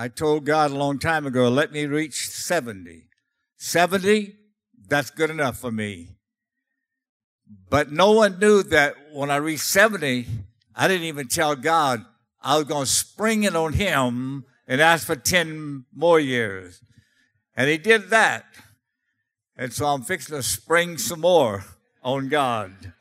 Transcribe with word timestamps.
I 0.00 0.06
told 0.06 0.44
God 0.44 0.70
a 0.70 0.76
long 0.76 1.00
time 1.00 1.26
ago, 1.26 1.48
let 1.48 1.72
me 1.72 1.84
reach 1.86 2.28
70. 2.28 3.08
70, 3.56 4.36
that's 4.86 5.10
good 5.10 5.28
enough 5.28 5.58
for 5.58 5.72
me. 5.72 6.10
But 7.68 7.90
no 7.90 8.12
one 8.12 8.38
knew 8.38 8.62
that 8.62 8.94
when 9.12 9.28
I 9.28 9.38
reached 9.38 9.64
70, 9.64 10.24
I 10.76 10.86
didn't 10.86 11.08
even 11.08 11.26
tell 11.26 11.56
God 11.56 12.04
I 12.40 12.58
was 12.58 12.66
going 12.66 12.84
to 12.84 12.90
spring 12.90 13.42
it 13.42 13.56
on 13.56 13.72
him 13.72 14.44
and 14.68 14.80
ask 14.80 15.04
for 15.04 15.16
10 15.16 15.86
more 15.92 16.20
years. 16.20 16.80
And 17.56 17.68
he 17.68 17.76
did 17.76 18.10
that. 18.10 18.44
And 19.56 19.72
so 19.72 19.86
I'm 19.86 20.02
fixing 20.02 20.36
to 20.36 20.44
spring 20.44 20.96
some 20.96 21.22
more 21.22 21.64
on 22.04 22.28
God. 22.28 22.92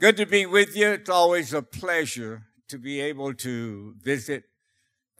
Good 0.00 0.16
to 0.16 0.26
be 0.26 0.46
with 0.46 0.76
you. 0.76 0.88
It's 0.88 1.08
always 1.08 1.54
a 1.54 1.62
pleasure 1.62 2.42
to 2.66 2.76
be 2.76 3.00
able 3.00 3.34
to 3.34 3.94
visit 4.02 4.49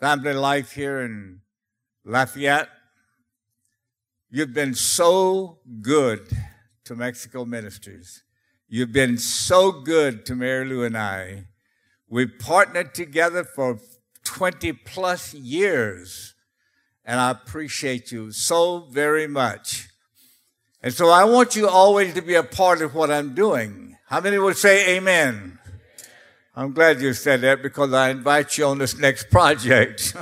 family 0.00 0.32
life 0.32 0.72
here 0.72 1.02
in 1.02 1.42
Lafayette. 2.06 2.70
You've 4.30 4.54
been 4.54 4.72
so 4.72 5.58
good 5.82 6.26
to 6.84 6.96
Mexico 6.96 7.44
Ministries. 7.44 8.22
You've 8.66 8.92
been 8.92 9.18
so 9.18 9.70
good 9.82 10.24
to 10.24 10.34
Mary 10.34 10.64
Lou 10.64 10.84
and 10.84 10.96
I. 10.96 11.44
We've 12.08 12.32
partnered 12.38 12.94
together 12.94 13.44
for 13.44 13.78
20 14.24 14.72
plus 14.72 15.34
years, 15.34 16.34
and 17.04 17.20
I 17.20 17.30
appreciate 17.30 18.10
you 18.10 18.32
so 18.32 18.86
very 18.90 19.26
much. 19.26 19.90
And 20.82 20.94
so 20.94 21.10
I 21.10 21.24
want 21.24 21.56
you 21.56 21.68
always 21.68 22.14
to 22.14 22.22
be 22.22 22.36
a 22.36 22.42
part 22.42 22.80
of 22.80 22.94
what 22.94 23.10
I'm 23.10 23.34
doing. 23.34 23.98
How 24.06 24.20
many 24.22 24.38
would 24.38 24.56
say 24.56 24.96
amen? 24.96 25.58
I'm 26.60 26.74
glad 26.74 27.00
you 27.00 27.14
said 27.14 27.40
that 27.40 27.62
because 27.62 27.94
I 27.94 28.10
invite 28.10 28.58
you 28.58 28.66
on 28.66 28.76
this 28.76 28.94
next 28.98 29.30
project. 29.30 30.14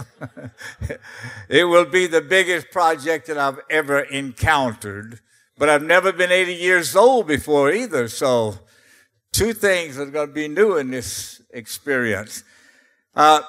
it 1.49 1.65
will 1.65 1.85
be 1.85 2.07
the 2.07 2.21
biggest 2.21 2.71
project 2.71 3.27
that 3.27 3.37
I've 3.37 3.59
ever 3.69 4.03
encountered, 4.03 5.19
but 5.57 5.69
I've 5.69 5.83
never 5.83 6.13
been 6.13 6.31
80 6.31 6.55
years 6.55 6.95
old 6.95 7.27
before 7.27 7.73
either. 7.73 8.07
So 8.07 8.61
two 9.33 9.53
things 9.53 9.99
are 9.99 10.07
going 10.07 10.29
to 10.29 10.33
be 10.33 10.47
new 10.47 10.77
in 10.77 10.93
this 10.93 11.43
experience. 11.51 12.45
Uh, 13.17 13.41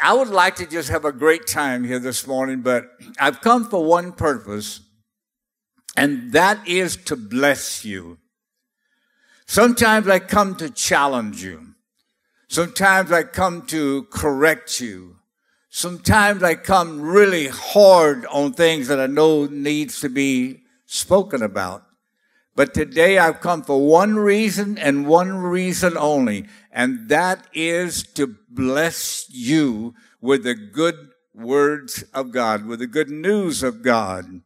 I 0.00 0.14
would 0.14 0.28
like 0.28 0.56
to 0.56 0.66
just 0.66 0.88
have 0.88 1.04
a 1.04 1.12
great 1.12 1.46
time 1.46 1.84
here 1.84 1.98
this 1.98 2.26
morning, 2.26 2.62
but 2.62 2.86
I've 3.20 3.42
come 3.42 3.68
for 3.68 3.84
one 3.84 4.12
purpose, 4.12 4.80
and 5.98 6.32
that 6.32 6.66
is 6.66 6.96
to 6.96 7.14
bless 7.14 7.84
you. 7.84 8.16
Sometimes 9.44 10.08
I 10.08 10.18
come 10.18 10.56
to 10.56 10.70
challenge 10.70 11.44
you. 11.44 11.74
Sometimes 12.48 13.12
I 13.12 13.24
come 13.24 13.66
to 13.66 14.04
correct 14.04 14.80
you. 14.80 15.16
Sometimes 15.68 16.42
I 16.42 16.54
come 16.54 17.00
really 17.00 17.48
hard 17.48 18.24
on 18.26 18.54
things 18.54 18.88
that 18.88 18.98
I 18.98 19.06
know 19.06 19.44
needs 19.44 20.00
to 20.00 20.08
be 20.08 20.62
spoken 20.86 21.42
about. 21.42 21.84
But 22.56 22.72
today 22.72 23.18
I've 23.18 23.40
come 23.40 23.62
for 23.62 23.86
one 23.86 24.16
reason 24.16 24.78
and 24.78 25.06
one 25.06 25.34
reason 25.34 25.96
only, 25.96 26.46
and 26.72 27.08
that 27.10 27.46
is 27.52 28.02
to 28.14 28.34
bless 28.48 29.26
you 29.28 29.94
with 30.20 30.42
the 30.42 30.54
good 30.54 31.10
words 31.34 32.02
of 32.14 32.32
God, 32.32 32.64
with 32.64 32.80
the 32.80 32.86
good 32.86 33.10
news 33.10 33.62
of 33.62 33.82
God. 33.82 34.40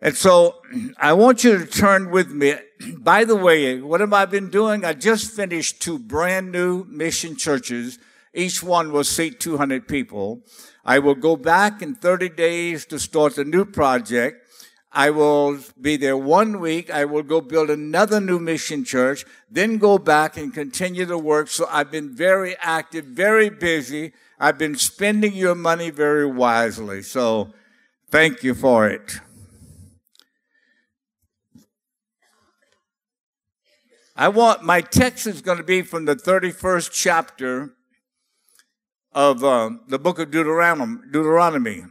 And 0.00 0.16
so 0.16 0.62
I 0.98 1.12
want 1.12 1.44
you 1.44 1.58
to 1.58 1.66
turn 1.66 2.10
with 2.10 2.32
me. 2.32 2.54
By 2.98 3.24
the 3.24 3.36
way, 3.36 3.80
what 3.80 4.00
have 4.00 4.12
I 4.12 4.26
been 4.26 4.50
doing? 4.50 4.84
I 4.84 4.92
just 4.92 5.32
finished 5.32 5.82
two 5.82 5.98
brand 5.98 6.52
new 6.52 6.84
mission 6.84 7.36
churches. 7.36 7.98
Each 8.32 8.62
one 8.62 8.92
will 8.92 9.04
seat 9.04 9.40
200 9.40 9.88
people. 9.88 10.42
I 10.84 10.98
will 10.98 11.14
go 11.14 11.36
back 11.36 11.82
in 11.82 11.94
30 11.94 12.30
days 12.30 12.86
to 12.86 12.98
start 12.98 13.38
a 13.38 13.44
new 13.44 13.64
project. 13.64 14.46
I 14.92 15.10
will 15.10 15.58
be 15.80 15.96
there 15.96 16.16
one 16.16 16.58
week. 16.58 16.90
I 16.90 17.04
will 17.04 17.22
go 17.22 17.40
build 17.40 17.70
another 17.70 18.20
new 18.20 18.40
mission 18.40 18.84
church, 18.84 19.24
then 19.48 19.78
go 19.78 19.98
back 19.98 20.36
and 20.36 20.52
continue 20.52 21.04
the 21.04 21.18
work. 21.18 21.48
So 21.48 21.66
I've 21.70 21.92
been 21.92 22.14
very 22.14 22.56
active, 22.60 23.04
very 23.04 23.50
busy. 23.50 24.12
I've 24.38 24.58
been 24.58 24.74
spending 24.76 25.34
your 25.34 25.54
money 25.54 25.90
very 25.90 26.26
wisely. 26.26 27.02
So 27.02 27.52
thank 28.10 28.42
you 28.42 28.54
for 28.54 28.88
it. 28.88 29.20
I 34.20 34.28
want 34.28 34.62
my 34.62 34.82
text 34.82 35.26
is 35.26 35.40
going 35.40 35.56
to 35.56 35.64
be 35.64 35.80
from 35.80 36.04
the 36.04 36.14
31st 36.14 36.90
chapter 36.92 37.72
of 39.12 39.42
uh, 39.42 39.70
the 39.88 39.98
book 39.98 40.18
of 40.18 40.30
Deuteronomy. 40.30 40.98
Deuteronomy. 41.10 41.84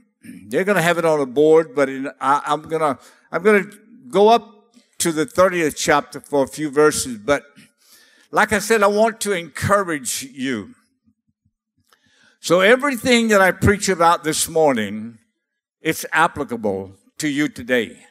They're 0.45 0.63
going 0.63 0.75
to 0.75 0.81
have 0.83 0.99
it 0.99 1.05
on 1.05 1.19
a 1.19 1.25
board, 1.25 1.73
but 1.73 1.89
in, 1.89 2.07
I, 2.21 2.43
I'm 2.45 2.61
going 2.61 2.81
to 2.81 2.99
I'm 3.31 3.41
going 3.41 3.63
to 3.63 3.77
go 4.09 4.29
up 4.29 4.75
to 4.99 5.11
the 5.11 5.25
30th 5.25 5.75
chapter 5.75 6.19
for 6.19 6.43
a 6.43 6.47
few 6.47 6.69
verses. 6.69 7.17
But 7.17 7.45
like 8.29 8.53
I 8.53 8.59
said, 8.59 8.83
I 8.83 8.87
want 8.87 9.19
to 9.21 9.31
encourage 9.31 10.21
you. 10.21 10.75
So 12.41 12.59
everything 12.59 13.29
that 13.29 13.41
I 13.41 13.49
preach 13.49 13.89
about 13.89 14.23
this 14.23 14.47
morning, 14.47 15.17
it's 15.81 16.05
applicable 16.13 16.91
to 17.17 17.27
you 17.27 17.47
today. 17.47 18.05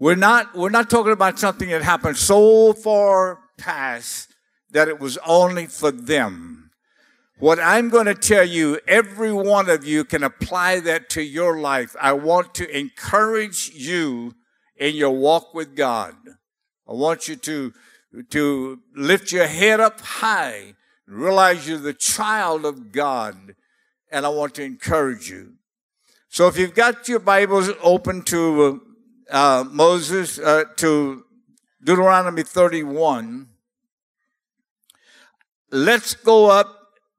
We're 0.00 0.14
not, 0.14 0.54
we're 0.54 0.70
not 0.70 0.88
talking 0.88 1.12
about 1.12 1.38
something 1.38 1.68
that 1.70 1.82
happened 1.82 2.16
so 2.16 2.72
far 2.72 3.40
past 3.58 4.32
that 4.70 4.86
it 4.86 5.00
was 5.00 5.18
only 5.26 5.66
for 5.66 5.90
them. 5.90 6.70
What 7.38 7.58
I'm 7.58 7.88
going 7.88 8.06
to 8.06 8.14
tell 8.14 8.44
you, 8.44 8.78
every 8.86 9.32
one 9.32 9.68
of 9.68 9.84
you 9.84 10.04
can 10.04 10.22
apply 10.22 10.80
that 10.80 11.08
to 11.10 11.22
your 11.22 11.60
life. 11.60 11.96
I 12.00 12.12
want 12.12 12.54
to 12.54 12.76
encourage 12.76 13.70
you 13.74 14.34
in 14.76 14.94
your 14.94 15.10
walk 15.10 15.54
with 15.54 15.74
God. 15.74 16.14
I 16.88 16.92
want 16.92 17.28
you 17.28 17.36
to, 17.36 17.72
to 18.30 18.80
lift 18.94 19.32
your 19.32 19.46
head 19.46 19.80
up 19.80 20.00
high, 20.00 20.74
realize 21.06 21.68
you're 21.68 21.78
the 21.78 21.92
child 21.92 22.64
of 22.64 22.92
God, 22.92 23.54
and 24.10 24.26
I 24.26 24.28
want 24.28 24.54
to 24.56 24.64
encourage 24.64 25.28
you. 25.28 25.54
So 26.28 26.46
if 26.46 26.58
you've 26.58 26.74
got 26.74 27.08
your 27.08 27.20
Bibles 27.20 27.70
open 27.82 28.22
to 28.22 28.62
uh, 28.62 28.87
uh, 29.30 29.64
Moses 29.70 30.38
uh, 30.38 30.64
to 30.76 31.24
Deuteronomy 31.82 32.42
31. 32.42 33.48
Let's 35.70 36.14
go 36.14 36.50
up 36.50 36.74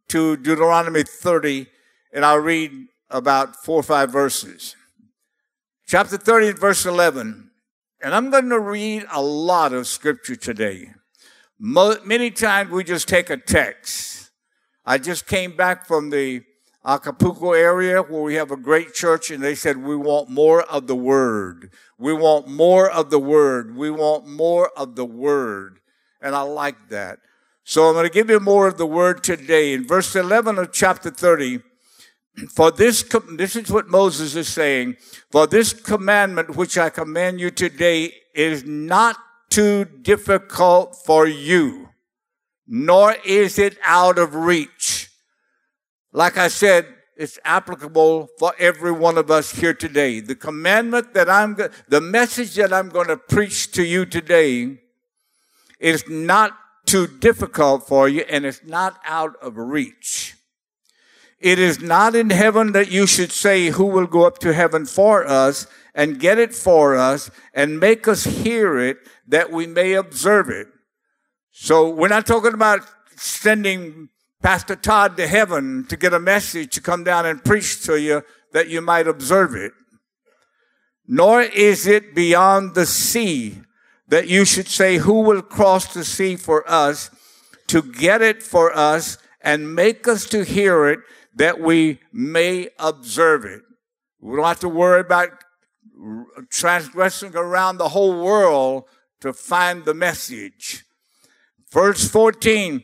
to 0.09 0.37
Deuteronomy 0.37 1.03
30, 1.03 1.67
and 2.13 2.25
I'll 2.25 2.39
read 2.39 2.71
about 3.09 3.55
four 3.55 3.79
or 3.79 3.83
five 3.83 4.11
verses. 4.11 4.75
Chapter 5.87 6.17
30, 6.17 6.53
verse 6.53 6.85
11. 6.85 7.51
And 8.01 8.15
I'm 8.15 8.29
going 8.29 8.49
to 8.49 8.59
read 8.59 9.05
a 9.11 9.21
lot 9.21 9.73
of 9.73 9.87
scripture 9.87 10.35
today. 10.35 10.91
Mo- 11.59 11.97
many 12.05 12.31
times 12.31 12.71
we 12.71 12.83
just 12.83 13.07
take 13.07 13.29
a 13.29 13.37
text. 13.37 14.31
I 14.85 14.97
just 14.97 15.27
came 15.27 15.55
back 15.55 15.85
from 15.85 16.09
the 16.09 16.43
Acapulco 16.89 17.53
area 17.53 18.01
where 18.01 18.23
we 18.23 18.33
have 18.33 18.49
a 18.49 18.57
great 18.57 18.95
church 18.95 19.29
and 19.29 19.43
they 19.43 19.53
said, 19.53 19.77
we 19.77 19.95
want 19.95 20.27
more 20.27 20.63
of 20.63 20.87
the 20.87 20.95
word. 20.95 21.71
We 21.99 22.13
want 22.13 22.47
more 22.47 22.89
of 22.89 23.11
the 23.11 23.19
word. 23.19 23.75
We 23.75 23.91
want 23.91 24.25
more 24.25 24.71
of 24.75 24.95
the 24.95 25.05
word. 25.05 25.81
And 26.19 26.35
I 26.35 26.41
like 26.41 26.89
that. 26.89 27.19
So 27.63 27.87
I'm 27.87 27.93
going 27.93 28.07
to 28.07 28.11
give 28.11 28.31
you 28.31 28.39
more 28.39 28.67
of 28.67 28.79
the 28.79 28.87
word 28.87 29.23
today. 29.23 29.73
In 29.73 29.85
verse 29.85 30.15
11 30.15 30.57
of 30.57 30.73
chapter 30.73 31.11
30, 31.11 31.61
for 32.55 32.71
this, 32.71 33.03
this 33.33 33.55
is 33.55 33.69
what 33.69 33.87
Moses 33.87 34.35
is 34.35 34.47
saying. 34.47 34.97
For 35.29 35.45
this 35.45 35.73
commandment 35.73 36.55
which 36.55 36.75
I 36.75 36.89
command 36.89 37.39
you 37.39 37.51
today 37.51 38.13
is 38.33 38.65
not 38.65 39.15
too 39.51 39.85
difficult 39.85 40.95
for 41.05 41.27
you, 41.27 41.89
nor 42.67 43.15
is 43.23 43.59
it 43.59 43.77
out 43.85 44.17
of 44.17 44.33
reach 44.33 44.98
like 46.11 46.37
I 46.37 46.47
said, 46.47 46.87
it's 47.15 47.37
applicable 47.43 48.29
for 48.39 48.53
every 48.57 48.93
one 48.93 49.17
of 49.17 49.29
us 49.29 49.51
here 49.51 49.73
today. 49.73 50.21
The 50.21 50.35
commandment 50.35 51.13
that 51.13 51.29
I'm, 51.29 51.57
the 51.87 52.01
message 52.01 52.55
that 52.55 52.71
I'm 52.71 52.89
going 52.89 53.07
to 53.07 53.17
preach 53.17 53.71
to 53.73 53.83
you 53.83 54.05
today 54.05 54.79
is 55.79 56.07
not 56.07 56.53
too 56.85 57.07
difficult 57.07 57.87
for 57.87 58.07
you 58.07 58.21
and 58.29 58.45
it's 58.45 58.63
not 58.63 58.99
out 59.05 59.35
of 59.41 59.57
reach. 59.57 60.35
It 61.39 61.59
is 61.59 61.79
not 61.79 62.15
in 62.15 62.31
heaven 62.31 62.73
that 62.73 62.91
you 62.91 63.05
should 63.07 63.31
say, 63.31 63.67
who 63.67 63.85
will 63.85 64.07
go 64.07 64.25
up 64.25 64.39
to 64.39 64.53
heaven 64.53 64.85
for 64.85 65.25
us 65.25 65.67
and 65.93 66.19
get 66.19 66.37
it 66.37 66.53
for 66.53 66.95
us 66.95 67.31
and 67.53 67.79
make 67.79 68.07
us 68.07 68.23
hear 68.23 68.77
it 68.77 68.97
that 69.27 69.51
we 69.51 69.67
may 69.67 69.93
observe 69.93 70.49
it. 70.49 70.67
So 71.51 71.89
we're 71.89 72.09
not 72.09 72.25
talking 72.25 72.53
about 72.53 72.81
sending 73.15 74.09
Pastor 74.41 74.75
Todd 74.75 75.17
to 75.17 75.27
heaven 75.27 75.85
to 75.89 75.97
get 75.97 76.13
a 76.13 76.19
message 76.19 76.73
to 76.75 76.81
come 76.81 77.03
down 77.03 77.25
and 77.25 77.43
preach 77.43 77.83
to 77.85 77.99
you 77.99 78.23
that 78.53 78.69
you 78.69 78.81
might 78.81 79.07
observe 79.07 79.53
it. 79.53 79.73
Nor 81.07 81.41
is 81.41 81.85
it 81.85 82.15
beyond 82.15 82.75
the 82.75 82.85
sea 82.85 83.61
that 84.07 84.27
you 84.27 84.45
should 84.45 84.67
say, 84.67 84.97
who 84.97 85.21
will 85.21 85.41
cross 85.41 85.93
the 85.93 86.03
sea 86.03 86.35
for 86.35 86.69
us 86.69 87.11
to 87.67 87.81
get 87.81 88.21
it 88.21 88.41
for 88.41 88.75
us 88.75 89.17
and 89.41 89.75
make 89.75 90.07
us 90.07 90.25
to 90.25 90.43
hear 90.43 90.87
it 90.87 90.99
that 91.35 91.59
we 91.59 91.99
may 92.11 92.69
observe 92.79 93.45
it. 93.45 93.61
We 94.19 94.35
don't 94.35 94.45
have 94.45 94.59
to 94.61 94.69
worry 94.69 95.01
about 95.01 95.29
transgressing 96.49 97.35
around 97.35 97.77
the 97.77 97.89
whole 97.89 98.23
world 98.23 98.85
to 99.21 99.33
find 99.33 99.85
the 99.85 99.93
message. 99.93 100.85
Verse 101.71 102.09
14, 102.09 102.83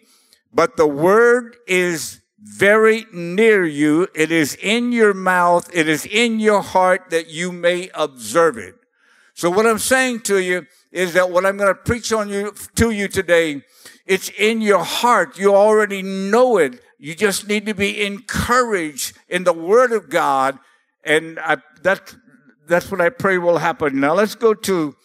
but 0.55 0.77
the 0.77 0.87
word 0.87 1.57
is 1.67 2.21
very 2.39 3.05
near 3.11 3.65
you. 3.65 4.07
It 4.15 4.31
is 4.31 4.55
in 4.55 4.93
your 4.93 5.13
mouth. 5.13 5.69
It 5.73 5.89
is 5.89 6.05
in 6.05 6.39
your 6.39 6.61
heart 6.61 7.09
that 7.09 7.27
you 7.27 7.51
may 7.51 7.89
observe 7.93 8.57
it. 8.57 8.75
So 9.33 9.49
what 9.49 9.67
I'm 9.67 9.79
saying 9.79 10.21
to 10.21 10.37
you 10.37 10.65
is 10.93 11.13
that 11.13 11.29
what 11.29 11.45
I'm 11.45 11.57
going 11.57 11.67
to 11.67 11.75
preach 11.75 12.13
on 12.13 12.29
you 12.29 12.53
to 12.75 12.91
you 12.91 13.09
today, 13.09 13.63
it's 14.05 14.29
in 14.29 14.61
your 14.61 14.85
heart. 14.85 15.37
You 15.37 15.53
already 15.53 16.01
know 16.01 16.57
it. 16.57 16.79
You 16.99 17.15
just 17.15 17.49
need 17.49 17.65
to 17.65 17.73
be 17.73 18.05
encouraged 18.05 19.17
in 19.27 19.43
the 19.43 19.51
word 19.51 19.91
of 19.91 20.09
God. 20.09 20.57
And 21.03 21.37
I, 21.37 21.57
that, 21.81 22.15
that's 22.65 22.89
what 22.89 23.01
I 23.01 23.09
pray 23.09 23.37
will 23.37 23.57
happen. 23.57 23.99
Now 23.99 24.13
let's 24.13 24.35
go 24.35 24.53
to 24.53 24.95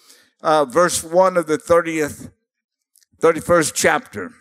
uh, 0.43 0.65
verse 0.67 1.03
1 1.03 1.37
of 1.37 1.49
the 1.49 1.59
30th, 1.59 2.31
31st 3.21 3.73
chapter. 3.75 4.33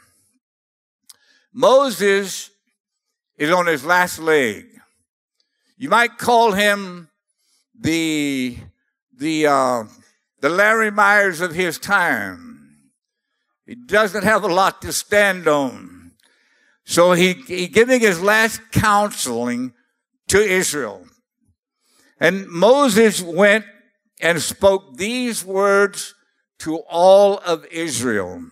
Moses 1.54 2.51
is 3.38 3.51
on 3.51 3.68
his 3.68 3.86
last 3.86 4.19
leg. 4.19 4.66
You 5.78 5.90
might 5.90 6.18
call 6.18 6.51
him 6.51 7.10
the, 7.80 8.57
the, 9.18 9.48
uh, 9.48 9.84
the 10.42 10.50
Larry 10.50 10.92
Myers 10.92 11.42
of 11.42 11.56
his 11.56 11.80
time. 11.80 12.92
He 13.66 13.75
doesn't 13.75 14.24
have 14.24 14.44
a 14.44 14.48
lot 14.48 14.81
to 14.81 14.92
stand 14.92 15.48
on. 15.48 16.12
So 16.86 17.13
he, 17.13 17.34
he 17.34 17.68
giving 17.68 18.02
his 18.02 18.22
last 18.22 18.62
counseling 18.72 19.74
to 20.28 20.40
Israel. 20.40 21.06
And 22.19 22.48
Moses 22.48 23.22
went 23.22 23.66
and 24.19 24.42
spoke 24.42 24.98
these 24.98 25.45
words 25.45 26.13
to 26.60 26.78
all 26.90 27.38
of 27.38 27.66
Israel. 27.68 28.44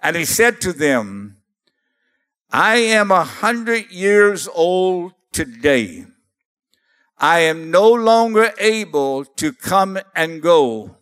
And 0.00 0.16
he 0.16 0.24
said 0.24 0.60
to 0.62 0.72
them, 0.72 1.41
I 2.52 2.76
am 2.76 3.10
a 3.10 3.24
hundred 3.24 3.90
years 3.90 4.46
old 4.46 5.14
today. 5.32 6.04
I 7.16 7.38
am 7.38 7.70
no 7.70 7.90
longer 7.90 8.52
able 8.58 9.24
to 9.24 9.54
come 9.54 9.98
and 10.14 10.42
go. 10.42 10.96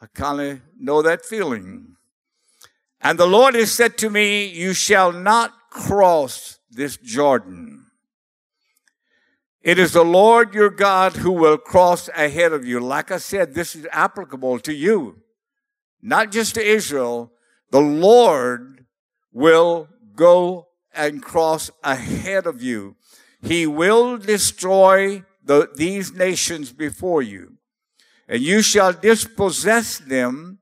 I 0.00 0.06
kind 0.06 0.40
of 0.40 0.60
know 0.78 1.02
that 1.02 1.24
feeling. 1.24 1.96
And 3.00 3.18
the 3.18 3.26
Lord 3.26 3.56
has 3.56 3.72
said 3.72 3.98
to 3.98 4.10
me, 4.10 4.46
You 4.46 4.72
shall 4.72 5.10
not 5.10 5.52
cross 5.70 6.60
this 6.70 6.96
Jordan. 6.96 7.86
It 9.62 9.80
is 9.80 9.94
the 9.94 10.04
Lord 10.04 10.54
your 10.54 10.70
God 10.70 11.16
who 11.16 11.32
will 11.32 11.58
cross 11.58 12.08
ahead 12.10 12.52
of 12.52 12.64
you. 12.64 12.78
Like 12.78 13.10
I 13.10 13.16
said, 13.16 13.52
this 13.52 13.74
is 13.74 13.84
applicable 13.90 14.60
to 14.60 14.72
you, 14.72 15.22
not 16.00 16.30
just 16.30 16.54
to 16.54 16.64
Israel. 16.64 17.32
The 17.72 17.80
Lord 17.80 18.86
will 19.32 19.88
go 20.16 20.68
and 20.94 21.22
cross 21.22 21.70
ahead 21.84 22.46
of 22.46 22.62
you. 22.62 22.96
He 23.42 23.66
will 23.66 24.16
destroy 24.16 25.22
the, 25.44 25.70
these 25.76 26.12
nations 26.12 26.72
before 26.72 27.22
you, 27.22 27.58
and 28.26 28.42
you 28.42 28.62
shall 28.62 28.92
dispossess 28.92 29.98
them. 29.98 30.58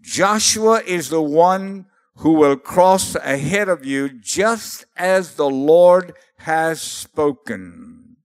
Joshua 0.00 0.82
is 0.84 1.10
the 1.10 1.22
one 1.22 1.86
who 2.16 2.32
will 2.32 2.56
cross 2.56 3.14
ahead 3.14 3.68
of 3.68 3.84
you, 3.84 4.08
just 4.08 4.84
as 4.96 5.34
the 5.34 5.48
Lord 5.48 6.14
has 6.38 6.80
spoken. 6.80 8.16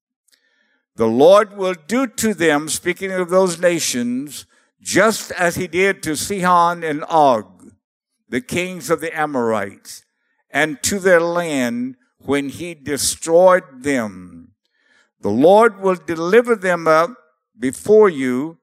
The 0.96 1.08
Lord 1.08 1.58
will 1.58 1.76
do 1.88 2.08
to 2.08 2.34
them, 2.34 2.70
speaking 2.70 3.12
of 3.12 3.30
those 3.30 3.60
nations, 3.60 4.46
just 4.82 5.32
as 5.32 5.56
he 5.56 5.68
did 5.68 6.02
to 6.04 6.16
Sihon 6.16 6.84
and 6.84 7.04
Og, 7.10 7.72
the 8.30 8.42
kings 8.42 8.90
of 8.90 9.02
the 9.02 9.18
Amorites, 9.18 10.05
and 10.50 10.82
to 10.84 11.00
their 11.00 11.22
land 11.22 11.98
when 12.20 12.50
he 12.50 12.74
destroyed 12.74 13.84
them. 13.84 14.54
The 15.22 15.30
Lord 15.30 15.80
will 15.80 15.96
deliver 15.96 16.56
them 16.56 16.88
up 16.88 17.12
before 17.58 18.10
you, 18.10 18.60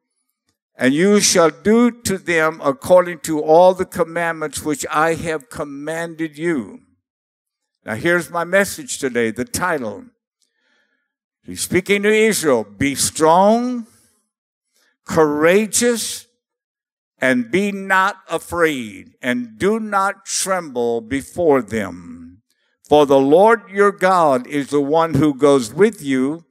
and 0.76 0.94
you 0.94 1.20
shall 1.20 1.50
do 1.50 1.90
to 2.02 2.18
them 2.18 2.60
according 2.62 3.20
to 3.20 3.40
all 3.42 3.74
the 3.74 3.84
commandments 3.84 4.62
which 4.62 4.86
I 4.90 5.14
have 5.14 5.50
commanded 5.50 6.38
you. 6.38 6.80
Now 7.84 7.96
here's 7.96 8.30
my 8.30 8.44
message 8.44 8.98
today, 8.98 9.30
the 9.30 9.44
title. 9.44 10.04
He's 11.44 11.62
speaking 11.62 12.04
to 12.04 12.12
Israel. 12.12 12.64
Be 12.64 12.94
strong, 12.94 13.86
courageous, 15.04 16.26
and 17.22 17.52
be 17.52 17.70
not 17.70 18.16
afraid, 18.28 19.14
and 19.22 19.56
do 19.56 19.78
not 19.78 20.26
tremble 20.26 21.00
before 21.00 21.62
them. 21.62 22.42
For 22.88 23.06
the 23.06 23.20
Lord 23.20 23.70
your 23.70 23.92
God 23.92 24.44
is 24.48 24.70
the 24.70 24.80
one 24.80 25.14
who 25.14 25.32
goes 25.32 25.72
with 25.72 26.02
you. 26.02 26.44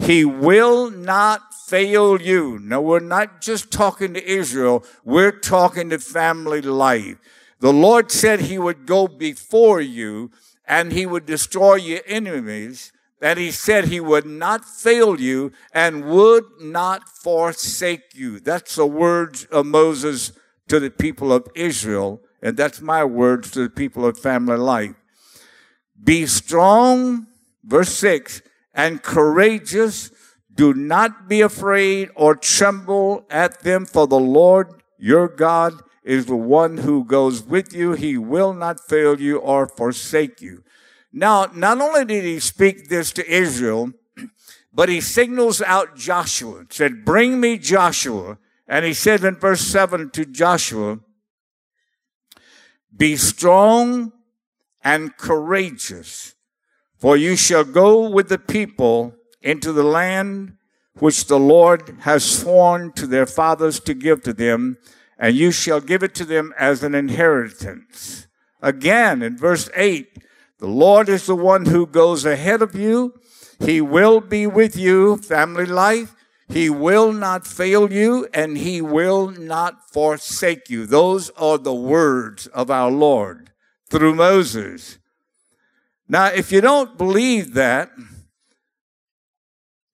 He 0.00 0.24
will 0.24 0.90
not 0.90 1.54
fail 1.54 2.20
you. 2.20 2.58
Now, 2.58 2.80
we're 2.80 2.98
not 2.98 3.40
just 3.40 3.70
talking 3.70 4.12
to 4.14 4.28
Israel, 4.28 4.84
we're 5.04 5.30
talking 5.30 5.90
to 5.90 6.00
family 6.00 6.62
life. 6.62 7.16
The 7.60 7.72
Lord 7.72 8.10
said 8.10 8.40
He 8.40 8.58
would 8.58 8.86
go 8.86 9.06
before 9.06 9.80
you 9.80 10.32
and 10.66 10.92
He 10.92 11.06
would 11.06 11.26
destroy 11.26 11.76
your 11.76 12.00
enemies 12.06 12.92
that 13.20 13.36
he 13.36 13.50
said 13.50 13.84
he 13.84 14.00
would 14.00 14.26
not 14.26 14.64
fail 14.64 15.20
you 15.20 15.52
and 15.72 16.04
would 16.04 16.44
not 16.60 17.08
forsake 17.08 18.14
you. 18.14 18.38
That's 18.40 18.76
the 18.76 18.86
words 18.86 19.44
of 19.46 19.66
Moses 19.66 20.32
to 20.68 20.78
the 20.78 20.90
people 20.90 21.32
of 21.32 21.48
Israel, 21.54 22.20
and 22.42 22.56
that's 22.56 22.80
my 22.80 23.04
words 23.04 23.50
to 23.52 23.60
the 23.64 23.70
people 23.70 24.06
of 24.06 24.18
family 24.18 24.56
life. 24.56 24.94
Be 26.02 26.26
strong, 26.26 27.26
verse 27.64 27.92
6, 27.94 28.42
and 28.74 29.02
courageous. 29.02 30.10
Do 30.54 30.74
not 30.74 31.28
be 31.28 31.40
afraid 31.40 32.10
or 32.14 32.36
tremble 32.36 33.26
at 33.30 33.60
them, 33.60 33.86
for 33.86 34.06
the 34.06 34.20
Lord 34.20 34.82
your 34.98 35.28
God 35.28 35.82
is 36.04 36.26
the 36.26 36.36
one 36.36 36.78
who 36.78 37.04
goes 37.04 37.42
with 37.42 37.72
you. 37.72 37.92
He 37.92 38.16
will 38.16 38.52
not 38.52 38.80
fail 38.80 39.20
you 39.20 39.38
or 39.38 39.66
forsake 39.66 40.40
you. 40.40 40.62
Now, 41.12 41.50
not 41.54 41.80
only 41.80 42.04
did 42.04 42.24
he 42.24 42.40
speak 42.40 42.88
this 42.88 43.12
to 43.12 43.30
Israel, 43.30 43.92
but 44.72 44.88
he 44.88 45.00
signals 45.00 45.62
out 45.62 45.96
Joshua, 45.96 46.66
said, 46.70 47.04
Bring 47.04 47.40
me 47.40 47.58
Joshua. 47.58 48.38
And 48.68 48.84
he 48.84 48.92
said 48.92 49.24
in 49.24 49.36
verse 49.36 49.62
7 49.62 50.10
to 50.10 50.26
Joshua, 50.26 51.00
Be 52.94 53.16
strong 53.16 54.12
and 54.84 55.16
courageous, 55.16 56.34
for 56.96 57.16
you 57.16 57.34
shall 57.34 57.64
go 57.64 58.08
with 58.08 58.28
the 58.28 58.38
people 58.38 59.14
into 59.40 59.72
the 59.72 59.82
land 59.82 60.58
which 60.98 61.26
the 61.26 61.38
Lord 61.38 61.96
has 62.00 62.24
sworn 62.24 62.92
to 62.92 63.06
their 63.06 63.26
fathers 63.26 63.80
to 63.80 63.94
give 63.94 64.22
to 64.22 64.32
them, 64.32 64.76
and 65.18 65.34
you 65.34 65.50
shall 65.50 65.80
give 65.80 66.02
it 66.02 66.14
to 66.16 66.24
them 66.24 66.52
as 66.58 66.82
an 66.82 66.94
inheritance. 66.94 68.26
Again, 68.60 69.22
in 69.22 69.36
verse 69.36 69.70
8, 69.74 70.18
the 70.58 70.66
Lord 70.66 71.08
is 71.08 71.26
the 71.26 71.36
one 71.36 71.66
who 71.66 71.86
goes 71.86 72.24
ahead 72.24 72.62
of 72.62 72.74
you. 72.74 73.14
He 73.60 73.80
will 73.80 74.20
be 74.20 74.46
with 74.46 74.76
you, 74.76 75.16
family 75.16 75.66
life. 75.66 76.14
He 76.48 76.70
will 76.70 77.12
not 77.12 77.46
fail 77.46 77.92
you 77.92 78.26
and 78.32 78.56
he 78.56 78.80
will 78.80 79.30
not 79.30 79.90
forsake 79.92 80.70
you. 80.70 80.86
Those 80.86 81.30
are 81.30 81.58
the 81.58 81.74
words 81.74 82.46
of 82.48 82.70
our 82.70 82.90
Lord 82.90 83.50
through 83.90 84.14
Moses. 84.14 84.98
Now, 86.08 86.26
if 86.26 86.50
you 86.50 86.60
don't 86.60 86.96
believe 86.96 87.54
that, 87.54 87.90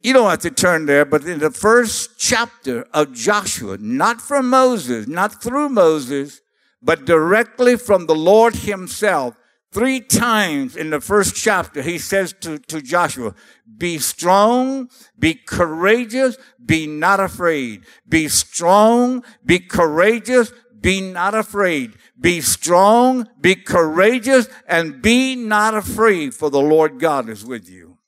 you 0.00 0.12
don't 0.12 0.30
have 0.30 0.40
to 0.40 0.50
turn 0.50 0.86
there, 0.86 1.04
but 1.04 1.24
in 1.24 1.40
the 1.40 1.50
first 1.50 2.18
chapter 2.18 2.86
of 2.92 3.14
Joshua, 3.14 3.78
not 3.78 4.20
from 4.20 4.48
Moses, 4.50 5.08
not 5.08 5.42
through 5.42 5.70
Moses, 5.70 6.40
but 6.82 7.06
directly 7.06 7.76
from 7.76 8.06
the 8.06 8.14
Lord 8.14 8.54
himself, 8.54 9.34
Three 9.74 9.98
times 9.98 10.76
in 10.76 10.90
the 10.90 11.00
first 11.00 11.34
chapter, 11.34 11.82
he 11.82 11.98
says 11.98 12.32
to, 12.42 12.58
to 12.60 12.80
Joshua, 12.80 13.34
be 13.76 13.98
strong, 13.98 14.88
be 15.18 15.34
courageous, 15.34 16.38
be 16.64 16.86
not 16.86 17.18
afraid. 17.18 17.82
Be 18.08 18.28
strong, 18.28 19.24
be 19.44 19.58
courageous, 19.58 20.52
be 20.80 21.00
not 21.00 21.34
afraid. 21.34 21.94
Be 22.20 22.40
strong, 22.40 23.26
be 23.40 23.56
courageous, 23.56 24.48
and 24.68 25.02
be 25.02 25.34
not 25.34 25.74
afraid, 25.74 26.34
for 26.34 26.50
the 26.50 26.62
Lord 26.62 27.00
God 27.00 27.28
is 27.28 27.44
with 27.44 27.68
you. 27.68 27.98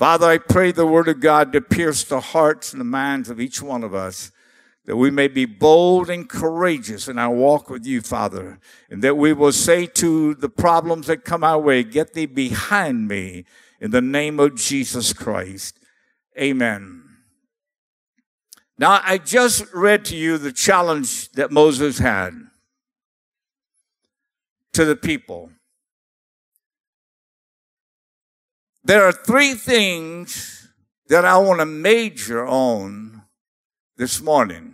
Father, 0.00 0.26
I 0.26 0.38
pray 0.38 0.72
the 0.72 0.84
word 0.84 1.06
of 1.06 1.20
God 1.20 1.52
to 1.52 1.60
pierce 1.60 2.02
the 2.02 2.18
hearts 2.18 2.72
and 2.72 2.80
the 2.80 2.84
minds 2.84 3.30
of 3.30 3.40
each 3.40 3.62
one 3.62 3.84
of 3.84 3.94
us 3.94 4.32
that 4.86 4.96
we 4.96 5.10
may 5.10 5.28
be 5.28 5.46
bold 5.46 6.10
and 6.10 6.28
courageous 6.28 7.08
in 7.08 7.18
our 7.18 7.34
walk 7.34 7.70
with 7.70 7.86
you, 7.86 8.02
Father, 8.02 8.58
and 8.90 9.02
that 9.02 9.16
we 9.16 9.32
will 9.32 9.52
say 9.52 9.86
to 9.86 10.34
the 10.34 10.48
problems 10.48 11.06
that 11.06 11.24
come 11.24 11.42
our 11.42 11.58
way, 11.58 11.82
get 11.82 12.12
thee 12.12 12.26
behind 12.26 13.08
me 13.08 13.44
in 13.80 13.90
the 13.90 14.02
name 14.02 14.38
of 14.38 14.56
Jesus 14.56 15.12
Christ. 15.12 15.78
Amen. 16.38 17.02
Now, 18.78 19.00
I 19.04 19.18
just 19.18 19.72
read 19.72 20.04
to 20.06 20.16
you 20.16 20.36
the 20.36 20.52
challenge 20.52 21.30
that 21.32 21.50
Moses 21.50 21.98
had 21.98 22.32
to 24.72 24.84
the 24.84 24.96
people. 24.96 25.50
There 28.82 29.04
are 29.04 29.12
three 29.12 29.54
things 29.54 30.68
that 31.08 31.24
I 31.24 31.38
want 31.38 31.60
to 31.60 31.66
major 31.66 32.46
on 32.46 33.22
this 33.96 34.20
morning. 34.20 34.73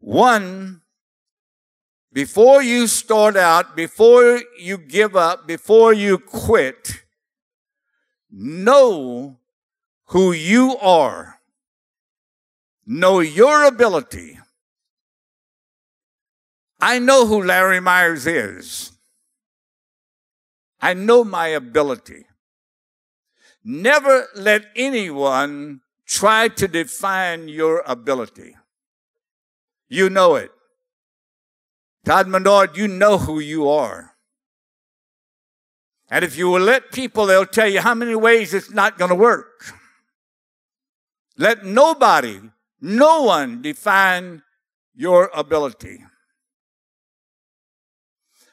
One, 0.00 0.80
before 2.12 2.62
you 2.62 2.86
start 2.86 3.36
out, 3.36 3.76
before 3.76 4.40
you 4.58 4.78
give 4.78 5.14
up, 5.14 5.46
before 5.46 5.92
you 5.92 6.18
quit, 6.18 7.04
know 8.30 9.38
who 10.06 10.32
you 10.32 10.76
are. 10.78 11.40
Know 12.86 13.20
your 13.20 13.64
ability. 13.64 14.38
I 16.80 16.98
know 16.98 17.26
who 17.26 17.44
Larry 17.44 17.78
Myers 17.78 18.26
is. 18.26 18.92
I 20.80 20.94
know 20.94 21.22
my 21.22 21.48
ability. 21.48 22.24
Never 23.62 24.28
let 24.34 24.64
anyone 24.74 25.82
try 26.06 26.48
to 26.48 26.66
define 26.66 27.48
your 27.48 27.84
ability. 27.86 28.56
You 29.90 30.08
know 30.08 30.36
it. 30.36 30.50
Todd 32.06 32.28
Menard, 32.28 32.76
you 32.76 32.88
know 32.88 33.18
who 33.18 33.40
you 33.40 33.68
are. 33.68 34.16
And 36.10 36.24
if 36.24 36.38
you 36.38 36.48
will 36.48 36.60
let 36.60 36.92
people, 36.92 37.26
they'll 37.26 37.44
tell 37.44 37.68
you 37.68 37.80
how 37.80 37.94
many 37.94 38.14
ways 38.14 38.54
it's 38.54 38.70
not 38.70 38.96
going 38.96 39.10
to 39.10 39.14
work. 39.14 39.74
Let 41.36 41.64
nobody, 41.64 42.40
no 42.80 43.22
one 43.22 43.62
define 43.62 44.42
your 44.94 45.30
ability. 45.34 46.04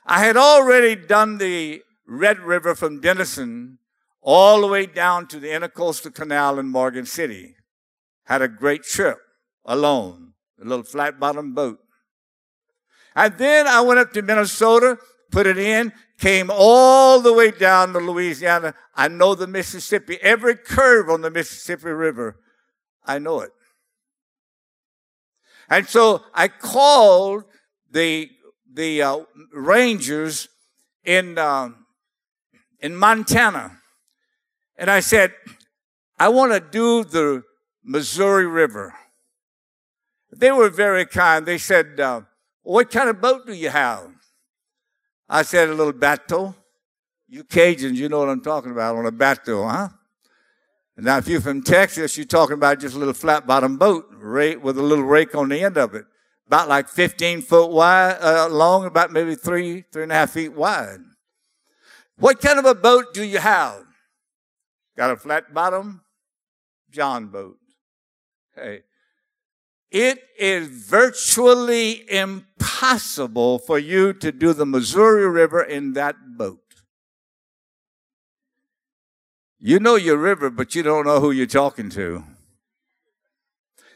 I 0.05 0.19
had 0.19 0.37
already 0.37 0.95
done 0.95 1.37
the 1.37 1.83
Red 2.07 2.39
River 2.39 2.75
from 2.75 3.01
Denison 3.01 3.79
all 4.21 4.61
the 4.61 4.67
way 4.67 4.85
down 4.85 5.27
to 5.27 5.39
the 5.39 5.49
Intercoastal 5.49 6.13
Canal 6.13 6.59
in 6.59 6.67
Morgan 6.67 7.05
City. 7.05 7.55
Had 8.25 8.41
a 8.41 8.47
great 8.47 8.83
trip 8.83 9.17
alone, 9.65 10.26
a 10.61 10.65
little 10.65 10.83
flat 10.83 11.19
bottom 11.19 11.53
boat. 11.53 11.79
And 13.15 13.37
then 13.37 13.67
I 13.67 13.81
went 13.81 13.99
up 13.99 14.13
to 14.13 14.21
Minnesota, 14.21 14.97
put 15.31 15.47
it 15.47 15.57
in, 15.57 15.91
came 16.19 16.51
all 16.53 17.19
the 17.19 17.33
way 17.33 17.51
down 17.51 17.93
to 17.93 17.99
Louisiana. 17.99 18.73
I 18.95 19.07
know 19.07 19.35
the 19.35 19.47
Mississippi, 19.47 20.17
every 20.21 20.55
curve 20.55 21.09
on 21.09 21.21
the 21.21 21.31
Mississippi 21.31 21.89
River. 21.89 22.39
I 23.05 23.19
know 23.19 23.41
it. 23.41 23.51
And 25.69 25.87
so 25.87 26.23
I 26.33 26.47
called 26.47 27.43
the, 27.91 28.29
the 28.71 29.01
uh, 29.01 29.19
rangers 29.53 30.47
in, 31.03 31.37
uh, 31.37 31.69
in 32.79 32.95
Montana. 32.95 33.79
And 34.77 34.89
I 34.89 34.99
said, 34.99 35.33
I 36.19 36.29
want 36.29 36.53
to 36.53 36.59
do 36.59 37.03
the 37.03 37.43
Missouri 37.83 38.45
River. 38.45 38.93
They 40.37 40.51
were 40.51 40.69
very 40.69 41.05
kind. 41.05 41.45
They 41.45 41.57
said, 41.57 41.99
uh, 41.99 42.21
What 42.63 42.91
kind 42.91 43.09
of 43.09 43.19
boat 43.19 43.47
do 43.47 43.53
you 43.53 43.69
have? 43.69 44.09
I 45.27 45.41
said, 45.41 45.69
A 45.69 45.73
little 45.73 45.93
bateau. 45.93 46.55
You 47.27 47.43
Cajuns, 47.43 47.95
you 47.95 48.07
know 48.07 48.19
what 48.19 48.29
I'm 48.29 48.41
talking 48.41 48.71
about 48.71 48.95
on 48.95 49.05
a 49.05 49.11
bateau, 49.11 49.67
huh? 49.67 49.89
Now, 50.95 51.17
if 51.17 51.27
you're 51.27 51.41
from 51.41 51.61
Texas, 51.61 52.17
you're 52.17 52.25
talking 52.25 52.55
about 52.55 52.79
just 52.79 52.95
a 52.95 52.97
little 52.97 53.13
flat 53.13 53.45
bottom 53.45 53.77
boat 53.77 54.09
with 54.11 54.77
a 54.77 54.81
little 54.81 55.03
rake 55.03 55.35
on 55.35 55.49
the 55.49 55.61
end 55.61 55.77
of 55.77 55.93
it, 55.93 56.05
about 56.47 56.69
like 56.69 56.87
15 56.89 57.41
foot 57.41 57.69
wide, 57.69 58.17
uh, 58.19 58.47
long, 58.49 58.85
about 58.85 59.11
maybe 59.11 59.35
three, 59.35 59.83
three 59.91 60.03
and 60.03 60.11
a 60.11 60.15
half 60.15 60.31
feet 60.31 60.53
wide. 60.53 60.99
What 62.17 62.41
kind 62.41 62.57
of 62.57 62.65
a 62.65 62.73
boat 62.73 63.13
do 63.13 63.23
you 63.23 63.37
have? 63.37 63.83
Got 64.95 65.11
a 65.11 65.17
flat 65.17 65.53
bottom? 65.53 66.01
John 66.89 67.27
boat. 67.27 67.57
Hey, 68.55 68.81
it 69.91 70.19
is 70.37 70.67
virtually 70.67 72.09
impossible 72.11 73.59
for 73.59 73.79
you 73.79 74.13
to 74.13 74.31
do 74.31 74.53
the 74.53 74.65
Missouri 74.65 75.27
River 75.29 75.61
in 75.61 75.93
that 75.93 76.15
boat. 76.37 76.59
You 79.59 79.79
know 79.79 79.95
your 79.95 80.17
river, 80.17 80.49
but 80.49 80.75
you 80.75 80.83
don't 80.83 81.05
know 81.05 81.19
who 81.19 81.31
you're 81.31 81.47
talking 81.47 81.89
to. 81.91 82.23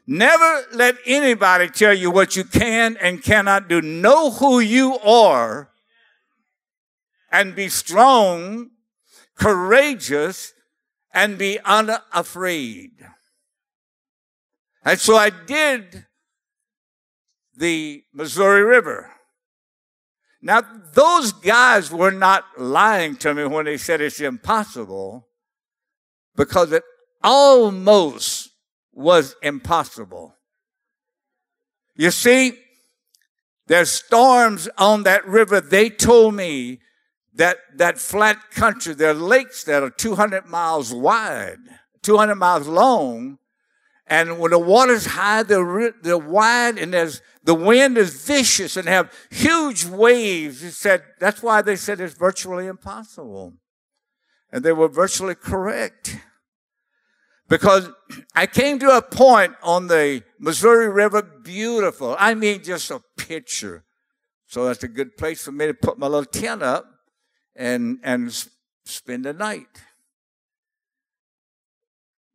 Never 0.07 0.63
let 0.73 0.95
anybody 1.05 1.69
tell 1.69 1.93
you 1.93 2.09
what 2.09 2.35
you 2.35 2.43
can 2.43 2.97
and 2.97 3.21
cannot 3.21 3.67
do. 3.67 3.81
Know 3.81 4.31
who 4.31 4.59
you 4.59 4.97
are 4.99 5.69
and 7.31 7.55
be 7.55 7.69
strong, 7.69 8.71
courageous, 9.35 10.53
and 11.13 11.37
be 11.37 11.59
unafraid. 11.63 12.91
And 14.83 14.99
so 14.99 15.15
I 15.15 15.29
did 15.29 16.05
the 17.55 18.03
Missouri 18.13 18.63
River. 18.63 19.11
Now, 20.41 20.63
those 20.93 21.33
guys 21.33 21.91
were 21.91 22.11
not 22.11 22.45
lying 22.57 23.15
to 23.17 23.33
me 23.33 23.45
when 23.45 23.65
they 23.65 23.77
said 23.77 24.01
it's 24.01 24.19
impossible 24.19 25.27
because 26.35 26.71
it 26.71 26.83
almost 27.23 28.49
was 28.91 29.35
impossible. 29.43 30.35
You 31.95 32.09
see, 32.09 32.53
there's 33.67 33.91
storms 33.91 34.67
on 34.77 35.03
that 35.03 35.25
river. 35.27 35.61
They 35.61 35.89
told 35.89 36.33
me 36.33 36.79
that, 37.35 37.57
that 37.75 37.99
flat 37.99 38.51
country, 38.51 38.95
there 38.95 39.11
are 39.11 39.13
lakes 39.13 39.63
that 39.65 39.83
are 39.83 39.91
200 39.91 40.47
miles 40.47 40.93
wide, 40.93 41.59
200 42.01 42.35
miles 42.35 42.67
long. 42.67 43.37
And 44.11 44.39
when 44.39 44.51
the 44.51 44.59
water's 44.59 45.05
high, 45.05 45.41
they're, 45.43 45.93
they're 46.01 46.17
wide 46.17 46.77
and 46.77 46.93
there's, 46.93 47.21
the 47.45 47.55
wind 47.55 47.97
is 47.97 48.25
vicious 48.25 48.75
and 48.75 48.85
have 48.85 49.09
huge 49.29 49.85
waves. 49.85 50.59
He 50.59 50.69
said, 50.69 51.03
that's 51.21 51.41
why 51.41 51.61
they 51.61 51.77
said 51.77 52.01
it's 52.01 52.13
virtually 52.13 52.67
impossible. 52.67 53.53
And 54.51 54.65
they 54.65 54.73
were 54.73 54.89
virtually 54.89 55.33
correct. 55.33 56.17
Because 57.47 57.89
I 58.35 58.47
came 58.47 58.79
to 58.79 58.97
a 58.97 59.01
point 59.01 59.53
on 59.63 59.87
the 59.87 60.23
Missouri 60.37 60.89
River, 60.89 61.21
beautiful. 61.21 62.17
I 62.19 62.33
mean, 62.33 62.63
just 62.63 62.91
a 62.91 63.01
picture. 63.15 63.85
So 64.45 64.65
that's 64.65 64.83
a 64.83 64.89
good 64.89 65.15
place 65.15 65.45
for 65.45 65.53
me 65.53 65.67
to 65.67 65.73
put 65.73 65.97
my 65.97 66.07
little 66.07 66.25
tent 66.25 66.61
up 66.61 66.85
and, 67.55 67.99
and 68.03 68.29
spend 68.83 69.23
the 69.23 69.31
night. 69.31 69.69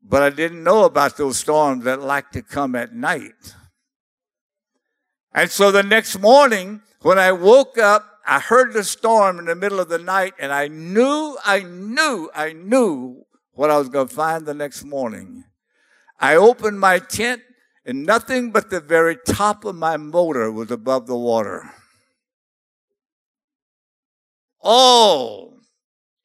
But 0.08 0.22
I 0.22 0.30
didn't 0.30 0.62
know 0.62 0.84
about 0.84 1.16
those 1.16 1.36
storms 1.38 1.84
that 1.84 2.00
like 2.00 2.30
to 2.32 2.42
come 2.42 2.76
at 2.76 2.94
night. 2.94 3.54
And 5.34 5.50
so 5.50 5.72
the 5.72 5.82
next 5.82 6.18
morning, 6.20 6.80
when 7.02 7.18
I 7.18 7.32
woke 7.32 7.76
up, 7.76 8.04
I 8.25 8.38
heard 8.38 8.72
the 8.72 8.84
storm 8.84 9.38
in 9.38 9.46
the 9.46 9.56
middle 9.56 9.80
of 9.80 9.88
the 9.88 9.98
night, 9.98 10.34
and 10.38 10.52
I 10.52 10.68
knew, 10.68 11.36
I 11.44 11.62
knew, 11.62 12.30
I 12.34 12.52
knew 12.52 13.25
what 13.52 13.70
I 13.70 13.78
was 13.78 13.88
going 13.88 14.08
to 14.08 14.14
find 14.14 14.46
the 14.46 14.54
next 14.54 14.84
morning. 14.84 15.44
I 16.20 16.36
opened 16.36 16.80
my 16.80 16.98
tent, 16.98 17.42
and 17.84 18.06
nothing 18.06 18.50
but 18.52 18.70
the 18.70 18.80
very 18.80 19.16
top 19.26 19.64
of 19.64 19.75
my 19.75 19.96
motor 19.96 20.50
was 20.52 20.70
above 20.70 21.06
the 21.06 21.16
water. 21.16 21.70
All, 24.60 25.58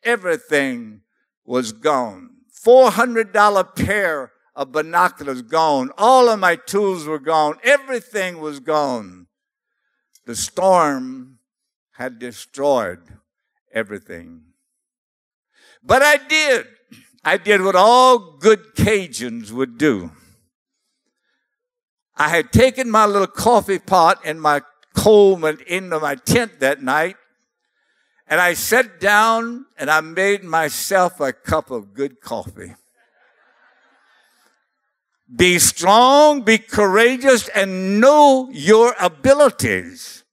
everything 0.04 1.02
was 1.46 1.72
gone. 1.72 2.41
$400 2.66 3.76
pair 3.76 4.32
of 4.56 4.72
binoculars 4.72 5.42
gone. 5.42 5.92
All 5.98 6.30
of 6.30 6.40
my 6.40 6.56
tools 6.56 7.06
were 7.06 7.20
gone. 7.20 7.56
Everything 7.64 8.40
was 8.40 8.60
gone. 8.60 9.28
The 10.26 10.36
storm 10.36 11.40
had 11.94 12.20
destroyed 12.20 13.00
everything. 13.74 14.42
But 15.84 16.02
I 16.04 16.18
did. 16.18 16.68
I 17.24 17.38
did 17.38 17.62
what 17.62 17.76
all 17.76 18.38
good 18.38 18.76
Cajuns 18.76 19.52
would 19.52 19.78
do. 19.78 20.12
I 22.16 22.30
had 22.30 22.52
taken 22.52 22.92
my 22.92 23.06
little 23.06 23.28
coffee 23.28 23.80
pot 23.80 24.20
and 24.24 24.42
my 24.42 24.62
Coleman 24.94 25.60
into 25.68 26.00
my 26.00 26.16
tent 26.16 26.60
that 26.60 26.84
night 26.84 27.16
and 28.32 28.40
I 28.40 28.54
sat 28.54 29.02
down 29.02 29.66
and 29.78 29.92
I 29.92 30.00
made 30.00 30.46
myself 30.46 31.20
a 31.20 31.34
cup 31.34 31.70
of 31.70 31.94
good 31.94 32.22
coffee. 32.22 32.76
Be 35.36 35.60
strong, 35.60 36.42
be 36.42 36.58
courageous, 36.58 37.50
and 37.50 38.00
know 38.00 38.50
your 38.54 38.96
abilities. 39.02 40.24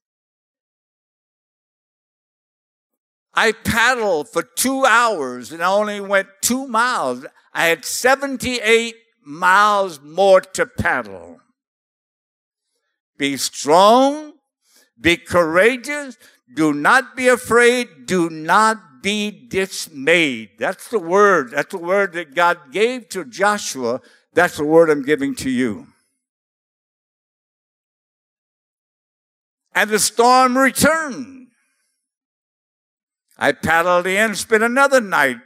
I 3.35 3.51
paddled 3.51 4.29
for 4.29 4.45
two 4.45 4.85
hours 4.85 5.51
and 5.51 5.61
I 5.61 5.69
only 5.69 6.01
went 6.01 6.29
two 6.41 6.69
miles. 6.69 7.27
I 7.53 7.67
had 7.67 7.85
78 7.85 8.95
miles 9.25 10.01
more 10.01 10.41
to 10.41 10.67
paddle. 10.67 11.41
Be 13.17 13.37
strong, 13.37 14.35
be 15.01 15.17
courageous, 15.17 16.17
do 16.55 16.73
not 16.73 17.17
be 17.17 17.29
afraid, 17.29 18.07
do 18.07 18.31
not 18.31 19.03
be 19.03 19.31
dismayed. 19.31 20.51
That's 20.59 20.89
the 20.89 20.99
word. 20.99 21.53
That's 21.53 21.71
the 21.71 21.79
word 21.79 22.13
that 22.15 22.35
God 22.35 22.73
gave 22.73 23.09
to 23.11 23.25
Joshua. 23.25 24.01
That's 24.35 24.57
the 24.57 24.65
word 24.65 24.91
I'm 24.91 25.03
giving 25.03 25.35
to 25.37 25.51
you. 25.51 25.87
And 29.75 29.91
the 29.91 29.99
storm 29.99 30.59
returned. 30.59 31.49
I 33.39 33.53
paddled 33.53 34.07
in, 34.07 34.17
and 34.17 34.37
spent 34.37 34.65
another 34.65 35.01
night 35.01 35.37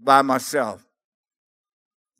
by 0.00 0.22
myself. 0.22 0.86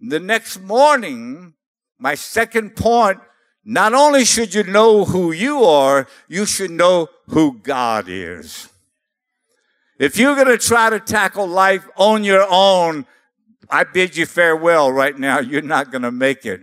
The 0.00 0.18
next 0.18 0.60
morning, 0.60 1.54
my 1.98 2.16
second 2.16 2.74
point, 2.74 3.20
not 3.64 3.92
only 3.92 4.24
should 4.24 4.54
you 4.54 4.62
know 4.62 5.04
who 5.04 5.32
you 5.32 5.64
are, 5.64 6.06
you 6.28 6.46
should 6.46 6.70
know 6.70 7.08
who 7.28 7.58
God 7.58 8.06
is. 8.08 8.68
If 9.98 10.16
you're 10.16 10.34
going 10.34 10.46
to 10.46 10.58
try 10.58 10.88
to 10.88 10.98
tackle 10.98 11.46
life 11.46 11.86
on 11.96 12.24
your 12.24 12.46
own, 12.48 13.04
I 13.68 13.84
bid 13.84 14.16
you 14.16 14.24
farewell 14.24 14.90
right 14.90 15.16
now. 15.16 15.40
You're 15.40 15.62
not 15.62 15.92
going 15.92 16.02
to 16.02 16.10
make 16.10 16.46
it. 16.46 16.62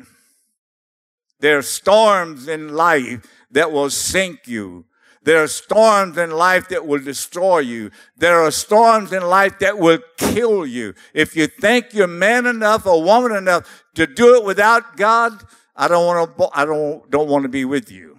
There 1.39 1.59
are 1.59 1.63
storms 1.63 2.47
in 2.47 2.73
life 2.73 3.25
that 3.51 3.71
will 3.71 3.91
sink 3.91 4.47
you. 4.47 4.85
There 5.21 5.43
are 5.43 5.47
storms 5.47 6.17
in 6.17 6.31
life 6.31 6.69
that 6.69 6.87
will 6.87 6.99
destroy 6.99 7.59
you. 7.59 7.91
There 8.15 8.41
are 8.41 8.49
storms 8.49 9.11
in 9.11 9.23
life 9.23 9.59
that 9.59 9.77
will 9.77 9.99
kill 10.17 10.65
you. 10.65 10.93
If 11.13 11.35
you 11.35 11.47
think 11.47 11.93
you're 11.93 12.07
man 12.07 12.45
enough 12.45 12.87
or 12.87 13.03
woman 13.03 13.35
enough 13.35 13.83
to 13.95 14.07
do 14.07 14.35
it 14.35 14.45
without 14.45 14.95
God, 14.97 15.43
I 15.77 15.87
don't 15.87 16.05
want 16.05 16.37
to, 16.37 16.49
I 16.53 16.65
don't, 16.65 17.09
don't 17.09 17.29
want 17.29 17.43
to 17.43 17.49
be 17.49 17.63
with 17.63 17.91
you. 17.91 18.17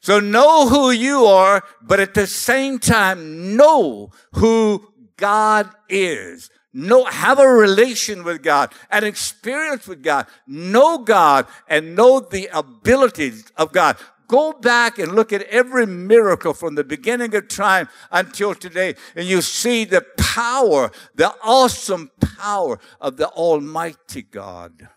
So 0.00 0.18
know 0.18 0.68
who 0.68 0.90
you 0.90 1.26
are, 1.26 1.62
but 1.80 2.00
at 2.00 2.14
the 2.14 2.26
same 2.26 2.80
time, 2.80 3.56
know 3.56 4.10
who 4.32 4.92
God 5.16 5.70
is. 5.88 6.50
Know, 6.74 7.04
have 7.04 7.38
a 7.38 7.46
relation 7.46 8.24
with 8.24 8.42
God, 8.42 8.72
an 8.90 9.04
experience 9.04 9.86
with 9.86 10.02
God, 10.02 10.26
know 10.46 10.98
God 10.98 11.46
and 11.68 11.94
know 11.94 12.18
the 12.18 12.48
abilities 12.52 13.44
of 13.56 13.72
God. 13.72 13.98
Go 14.26 14.54
back 14.54 14.98
and 14.98 15.14
look 15.14 15.34
at 15.34 15.42
every 15.42 15.86
miracle 15.86 16.54
from 16.54 16.74
the 16.74 16.82
beginning 16.82 17.34
of 17.34 17.48
time 17.48 17.90
until 18.10 18.54
today, 18.54 18.94
and 19.14 19.26
you 19.26 19.42
see 19.42 19.84
the 19.84 20.04
power, 20.16 20.90
the 21.14 21.34
awesome 21.44 22.10
power 22.38 22.78
of 22.98 23.18
the 23.18 23.28
Almighty 23.28 24.22
God. 24.22 24.88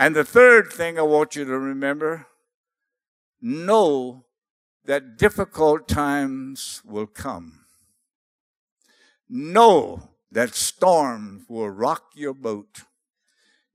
And 0.00 0.16
the 0.16 0.24
third 0.24 0.72
thing 0.72 0.98
I 0.98 1.02
want 1.02 1.36
you 1.36 1.44
to 1.44 1.58
remember 1.58 2.26
know 3.42 4.24
that 4.86 5.18
difficult 5.18 5.88
times 5.88 6.80
will 6.86 7.06
come. 7.06 7.66
Know 9.28 10.08
that 10.32 10.54
storms 10.54 11.44
will 11.50 11.68
rock 11.68 12.04
your 12.14 12.32
boat. 12.32 12.80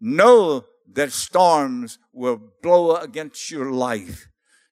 Know 0.01 0.65
that 0.91 1.11
storms 1.11 1.99
will 2.11 2.41
blow 2.63 2.95
against 2.95 3.51
your 3.51 3.71
life. 3.71 4.27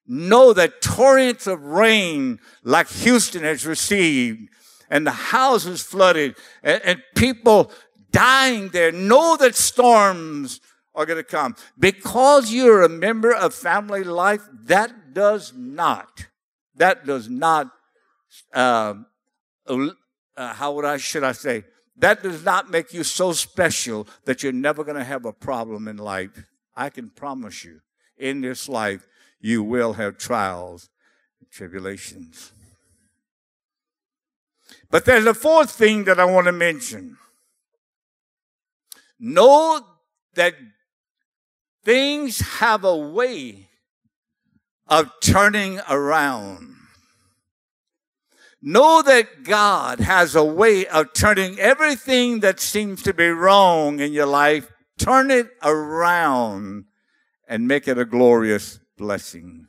Know 0.07 0.53
that 0.53 0.81
torrents 0.81 1.45
of 1.45 1.61
rain 1.61 2.39
like 2.63 2.89
Houston 2.89 3.43
has 3.43 3.63
received 3.63 4.49
and 4.89 5.05
the 5.05 5.11
houses 5.11 5.83
flooded 5.83 6.35
and, 6.63 6.81
and 6.83 7.03
people 7.15 7.71
dying 8.09 8.69
there. 8.69 8.91
Know 8.91 9.37
that 9.37 9.53
storms 9.53 10.59
are 10.95 11.05
going 11.05 11.17
to 11.17 11.23
come. 11.23 11.55
Because 11.77 12.51
you're 12.51 12.83
a 12.83 12.89
member 12.89 13.33
of 13.33 13.53
family 13.53 14.03
life, 14.03 14.41
that 14.65 15.13
does 15.13 15.53
not, 15.55 16.27
that 16.75 17.05
does 17.05 17.29
not, 17.29 17.71
uh, 18.53 18.95
uh, 19.67 20.53
how 20.53 20.73
would 20.73 20.85
I, 20.85 20.97
should 20.97 21.23
I 21.23 21.31
say, 21.31 21.65
that 21.97 22.23
does 22.23 22.43
not 22.43 22.71
make 22.71 22.93
you 22.93 23.03
so 23.03 23.33
special 23.33 24.07
that 24.25 24.41
you're 24.41 24.51
never 24.51 24.83
going 24.83 24.97
to 24.97 25.03
have 25.03 25.25
a 25.25 25.33
problem 25.33 25.87
in 25.87 25.97
life. 25.97 26.31
I 26.75 26.89
can 26.89 27.09
promise 27.09 27.63
you, 27.63 27.81
in 28.17 28.41
this 28.41 28.67
life, 28.67 29.07
you 29.39 29.63
will 29.63 29.93
have 29.93 30.17
trials 30.17 30.89
and 31.39 31.49
tribulations. 31.51 32.51
But 34.89 35.05
there's 35.05 35.25
a 35.25 35.33
fourth 35.33 35.71
thing 35.71 36.05
that 36.05 36.19
I 36.19 36.25
want 36.25 36.45
to 36.45 36.51
mention. 36.51 37.17
Know 39.19 39.81
that 40.35 40.55
things 41.83 42.39
have 42.59 42.83
a 42.83 42.95
way 42.95 43.69
of 44.87 45.11
turning 45.21 45.79
around. 45.89 46.75
Know 48.61 49.01
that 49.01 49.43
God 49.43 49.99
has 49.99 50.35
a 50.35 50.43
way 50.43 50.85
of 50.87 51.11
turning 51.13 51.59
everything 51.59 52.39
that 52.39 52.59
seems 52.61 53.03
to 53.03 53.13
be 53.13 53.27
wrong 53.27 53.99
in 53.99 54.13
your 54.13 54.25
life, 54.25 54.71
turn 54.97 55.31
it 55.31 55.49
around 55.61 56.85
and 57.47 57.67
make 57.67 57.89
it 57.89 57.97
a 57.97 58.05
glorious 58.05 58.79
blessing. 58.97 59.67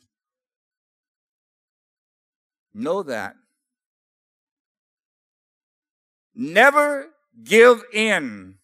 Know 2.72 3.02
that. 3.02 3.34
Never 6.34 7.10
give 7.42 7.82
in 7.92 8.56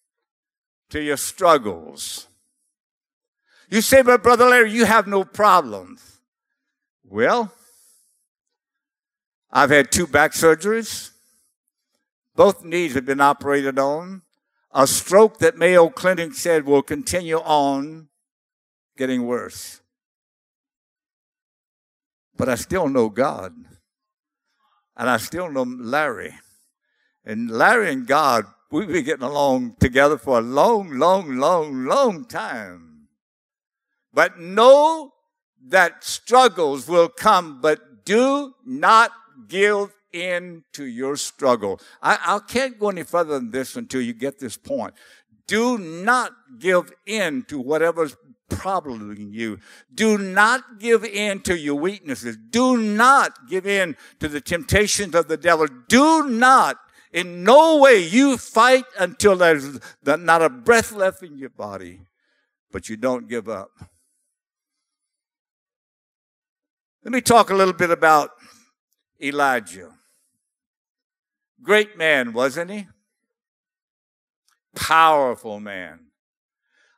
to 0.90 1.00
your 1.00 1.16
struggles. 1.16 2.28
You 3.70 3.80
say, 3.80 4.02
but 4.02 4.24
Brother 4.24 4.48
Larry, 4.48 4.72
you 4.72 4.84
have 4.84 5.06
no 5.06 5.22
problems. 5.22 6.18
Well, 7.04 7.52
I've 9.52 9.70
had 9.70 9.92
two 9.92 10.08
back 10.08 10.32
surgeries. 10.32 11.10
Both 12.34 12.64
knees 12.64 12.94
have 12.94 13.06
been 13.06 13.20
operated 13.20 13.78
on. 13.78 14.22
A 14.72 14.88
stroke 14.88 15.38
that 15.38 15.56
Mayo 15.56 15.88
Clinic 15.88 16.34
said 16.34 16.66
will 16.66 16.82
continue 16.82 17.38
on 17.38 18.08
getting 18.96 19.26
worse. 19.26 19.80
But 22.36 22.48
I 22.48 22.56
still 22.56 22.88
know 22.88 23.08
God. 23.08 23.54
And 24.96 25.08
I 25.08 25.16
still 25.18 25.50
know 25.50 25.62
Larry. 25.62 26.34
And 27.24 27.50
Larry 27.50 27.92
and 27.92 28.06
God, 28.06 28.46
we've 28.72 28.88
been 28.88 29.04
getting 29.04 29.26
along 29.26 29.76
together 29.78 30.18
for 30.18 30.38
a 30.38 30.42
long, 30.42 30.98
long, 30.98 31.36
long, 31.36 31.84
long 31.84 32.24
time. 32.24 32.89
But 34.12 34.38
know 34.38 35.12
that 35.68 36.04
struggles 36.04 36.88
will 36.88 37.08
come, 37.08 37.60
but 37.60 38.04
do 38.04 38.54
not 38.64 39.12
give 39.48 39.94
in 40.12 40.64
to 40.72 40.84
your 40.84 41.16
struggle. 41.16 41.80
I, 42.02 42.18
I 42.26 42.38
can't 42.40 42.78
go 42.78 42.90
any 42.90 43.04
further 43.04 43.38
than 43.38 43.50
this 43.50 43.76
until 43.76 44.00
you 44.00 44.12
get 44.12 44.38
this 44.38 44.56
point. 44.56 44.94
Do 45.46 45.78
not 45.78 46.32
give 46.58 46.92
in 47.06 47.42
to 47.44 47.58
whatever's 47.58 48.16
troubling 48.50 49.32
you. 49.32 49.58
Do 49.92 50.18
not 50.18 50.78
give 50.78 51.04
in 51.04 51.40
to 51.42 51.56
your 51.56 51.76
weaknesses. 51.76 52.36
Do 52.36 52.76
not 52.76 53.48
give 53.48 53.66
in 53.66 53.96
to 54.18 54.28
the 54.28 54.40
temptations 54.40 55.14
of 55.14 55.28
the 55.28 55.36
devil. 55.36 55.66
Do 55.88 56.28
not, 56.28 56.76
in 57.12 57.44
no 57.44 57.78
way, 57.78 57.98
you 57.98 58.36
fight 58.36 58.84
until 58.98 59.36
there's 59.36 59.78
not 60.04 60.42
a 60.42 60.50
breath 60.50 60.92
left 60.92 61.22
in 61.22 61.38
your 61.38 61.50
body, 61.50 62.00
but 62.72 62.88
you 62.88 62.96
don't 62.96 63.28
give 63.28 63.48
up. 63.48 63.70
Let 67.02 67.12
me 67.12 67.20
talk 67.20 67.50
a 67.50 67.54
little 67.54 67.72
bit 67.72 67.90
about 67.90 68.30
Elijah. 69.22 69.90
Great 71.62 71.96
man, 71.96 72.32
wasn't 72.32 72.70
he? 72.70 72.86
Powerful 74.74 75.60
man. 75.60 76.06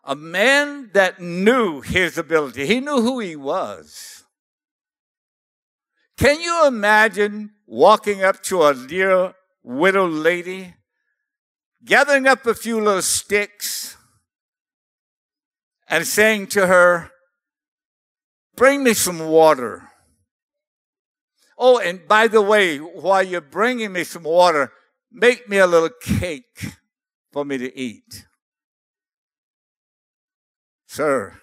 A 0.04 0.16
man 0.16 0.90
that 0.94 1.20
knew 1.20 1.80
his 1.80 2.18
ability. 2.18 2.66
He 2.66 2.80
knew 2.80 3.00
who 3.00 3.20
he 3.20 3.36
was. 3.36 4.24
Can 6.16 6.40
you 6.40 6.66
imagine 6.66 7.52
walking 7.66 8.22
up 8.22 8.42
to 8.44 8.62
a 8.64 8.74
dear 8.74 9.34
widow 9.62 10.06
lady, 10.06 10.74
gathering 11.84 12.26
up 12.26 12.44
a 12.46 12.54
few 12.54 12.80
little 12.80 13.02
sticks, 13.02 13.96
and 15.88 16.06
saying 16.06 16.48
to 16.48 16.66
her, 16.66 17.10
Bring 18.56 18.84
me 18.84 18.94
some 18.94 19.20
water. 19.20 19.88
Oh, 21.64 21.78
and 21.78 22.08
by 22.08 22.26
the 22.26 22.42
way, 22.42 22.78
while 22.78 23.22
you're 23.22 23.40
bringing 23.40 23.92
me 23.92 24.02
some 24.02 24.24
water, 24.24 24.72
make 25.12 25.48
me 25.48 25.58
a 25.58 25.66
little 25.68 25.90
cake 26.02 26.66
for 27.30 27.44
me 27.44 27.56
to 27.56 27.78
eat. 27.78 28.26
Sir, 30.88 31.38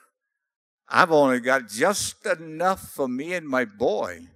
I've 0.89 1.13
only 1.13 1.39
got 1.39 1.69
just 1.69 2.25
enough 2.25 2.81
for 2.81 3.07
me 3.07 3.33
and 3.33 3.47
my 3.47 3.63
boy. 3.63 4.27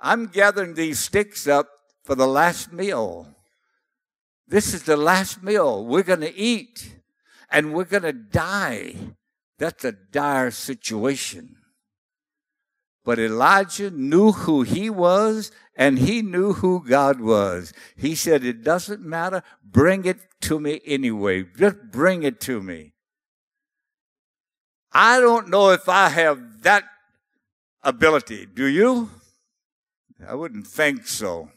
I'm 0.00 0.26
gathering 0.26 0.74
these 0.74 0.98
sticks 0.98 1.46
up 1.46 1.68
for 2.02 2.16
the 2.16 2.26
last 2.26 2.72
meal. 2.72 3.28
This 4.48 4.74
is 4.74 4.82
the 4.82 4.96
last 4.96 5.44
meal 5.44 5.86
we're 5.86 6.02
going 6.02 6.22
to 6.22 6.36
eat 6.36 6.96
and 7.52 7.72
we're 7.72 7.84
going 7.84 8.02
to 8.02 8.12
die. 8.12 8.96
That's 9.60 9.84
a 9.84 9.92
dire 9.92 10.50
situation. 10.50 11.58
But 13.04 13.18
Elijah 13.18 13.90
knew 13.90 14.32
who 14.32 14.62
he 14.62 14.88
was 14.88 15.52
and 15.76 15.98
he 15.98 16.22
knew 16.22 16.54
who 16.54 16.82
God 16.88 17.20
was. 17.20 17.72
He 17.96 18.14
said, 18.14 18.44
It 18.44 18.64
doesn't 18.64 19.02
matter. 19.02 19.42
Bring 19.62 20.06
it 20.06 20.18
to 20.42 20.58
me 20.58 20.80
anyway. 20.86 21.44
Just 21.56 21.76
bring 21.90 22.22
it 22.22 22.40
to 22.42 22.62
me. 22.62 22.94
I 24.92 25.20
don't 25.20 25.48
know 25.48 25.70
if 25.70 25.88
I 25.88 26.08
have 26.08 26.62
that 26.62 26.84
ability. 27.82 28.46
Do 28.46 28.64
you? 28.64 29.10
I 30.26 30.34
wouldn't 30.34 30.66
think 30.66 31.06
so. 31.06 31.50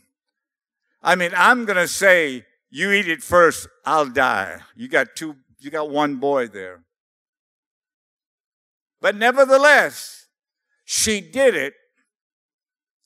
I 1.01 1.15
mean, 1.15 1.31
I'm 1.35 1.65
going 1.65 1.77
to 1.77 1.87
say, 1.87 2.45
you 2.69 2.91
eat 2.91 3.07
it 3.07 3.23
first, 3.23 3.67
I'll 3.85 4.07
die. 4.09 4.61
You 4.75 4.87
got 4.89 5.15
two, 5.15 5.37
you 5.59 5.69
got 5.69 5.89
one 5.89 6.15
boy 6.15 6.47
there. 6.47 6.81
But 8.99 9.15
nevertheless, 9.15 10.16
she 10.89 11.19
did 11.19 11.53
it. 11.53 11.73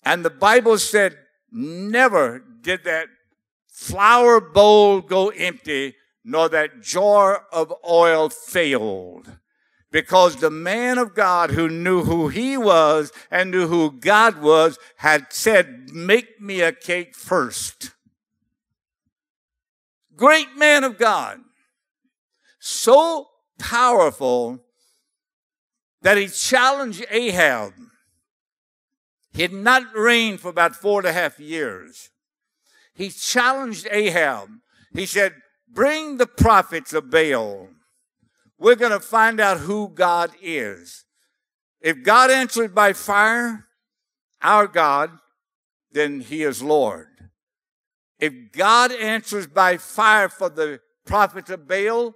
And 0.04 0.24
the 0.24 0.30
Bible 0.30 0.78
said, 0.78 1.18
never 1.52 2.44
did 2.62 2.84
that 2.84 3.08
flour 3.68 4.40
bowl 4.40 5.02
go 5.02 5.30
empty, 5.30 5.96
nor 6.24 6.48
that 6.50 6.82
jar 6.82 7.48
of 7.52 7.74
oil 7.90 8.30
failed. 8.30 9.32
Because 9.90 10.36
the 10.36 10.52
man 10.52 11.00
of 11.00 11.16
God 11.16 11.50
who 11.50 11.68
knew 11.68 12.04
who 12.04 12.28
he 12.28 12.56
was 12.56 13.12
and 13.32 13.50
knew 13.50 13.68
who 13.68 13.92
God 13.92 14.40
was 14.40 14.78
had 14.98 15.34
said, 15.34 15.90
make 15.92 16.40
me 16.40 16.62
a 16.62 16.72
cake 16.72 17.16
first. 17.16 17.94
Great 20.16 20.56
man 20.56 20.84
of 20.84 21.00
God. 21.00 21.40
So 22.60 23.30
powerful 23.58 24.60
that 26.02 26.18
he 26.18 26.28
challenged 26.28 27.06
Ahab. 27.10 27.74
He 29.34 29.44
had 29.44 29.54
not 29.54 29.96
reigned 29.96 30.42
for 30.42 30.50
about 30.50 30.76
four 30.76 31.00
and 31.00 31.08
a 31.08 31.14
half 31.14 31.40
years. 31.40 32.10
He 32.94 33.10
challenged 33.10 33.88
Ahab. 33.92 34.50
He 34.94 35.06
said, 35.06 35.36
Bring 35.70 36.18
the 36.18 36.28
prophets 36.28 36.92
of 36.92 37.10
Baal. 37.10 37.70
We're 38.60 38.76
going 38.76 38.92
to 38.92 39.00
find 39.00 39.40
out 39.40 39.60
who 39.60 39.90
God 39.90 40.32
is. 40.42 41.06
If 41.80 42.04
God 42.04 42.30
answered 42.30 42.76
by 42.76 42.94
fire, 42.94 43.66
our 44.42 44.68
God, 44.68 45.12
then 45.92 46.20
he 46.20 46.44
is 46.44 46.62
Lord. 46.62 47.08
If 48.20 48.52
God 48.52 48.92
answers 48.92 49.48
by 49.48 49.78
fire 49.78 50.30
for 50.30 50.50
the 50.50 50.82
prophets 51.06 51.50
of 51.50 51.68
Baal, 51.68 52.14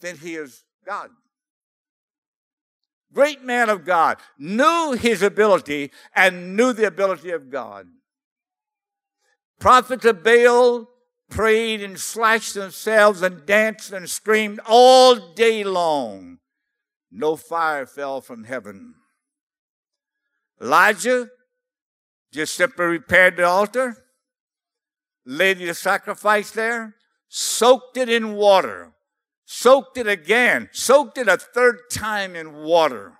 then 0.00 0.16
he 0.16 0.36
is 0.36 0.62
God 0.86 1.10
great 3.12 3.42
man 3.42 3.68
of 3.68 3.84
God, 3.84 4.18
knew 4.38 4.92
his 4.92 5.22
ability 5.22 5.90
and 6.14 6.56
knew 6.56 6.72
the 6.72 6.86
ability 6.86 7.30
of 7.30 7.50
God. 7.50 7.86
Prophets 9.58 10.04
of 10.04 10.22
Baal 10.22 10.88
prayed 11.28 11.82
and 11.82 11.98
slashed 11.98 12.54
themselves 12.54 13.22
and 13.22 13.46
danced 13.46 13.92
and 13.92 14.08
screamed 14.08 14.60
all 14.66 15.34
day 15.34 15.62
long. 15.64 16.38
No 17.10 17.36
fire 17.36 17.86
fell 17.86 18.20
from 18.20 18.44
heaven. 18.44 18.94
Elijah 20.60 21.28
just 22.32 22.54
simply 22.54 22.84
repaired 22.86 23.36
the 23.36 23.44
altar, 23.44 23.96
laid 25.26 25.58
the 25.58 25.74
sacrifice 25.74 26.50
there, 26.50 26.96
soaked 27.28 27.96
it 27.96 28.08
in 28.08 28.34
water, 28.34 28.92
soaked 29.52 29.98
it 29.98 30.06
again, 30.06 30.68
soaked 30.70 31.18
it 31.18 31.26
a 31.26 31.36
third 31.36 31.80
time 31.90 32.36
in 32.36 32.54
water. 32.62 33.14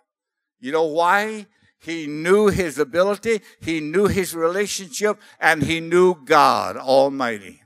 You 0.61 0.71
know 0.71 0.85
why? 0.85 1.47
He 1.81 2.07
knew 2.07 2.47
his 2.47 2.79
ability, 2.79 3.41
he 3.61 3.81
knew 3.81 4.07
his 4.07 4.33
relationship, 4.33 5.19
and 5.41 5.65
he 5.65 5.81
knew 5.81 6.25
God 6.25 6.77
Almighty. 6.77 7.63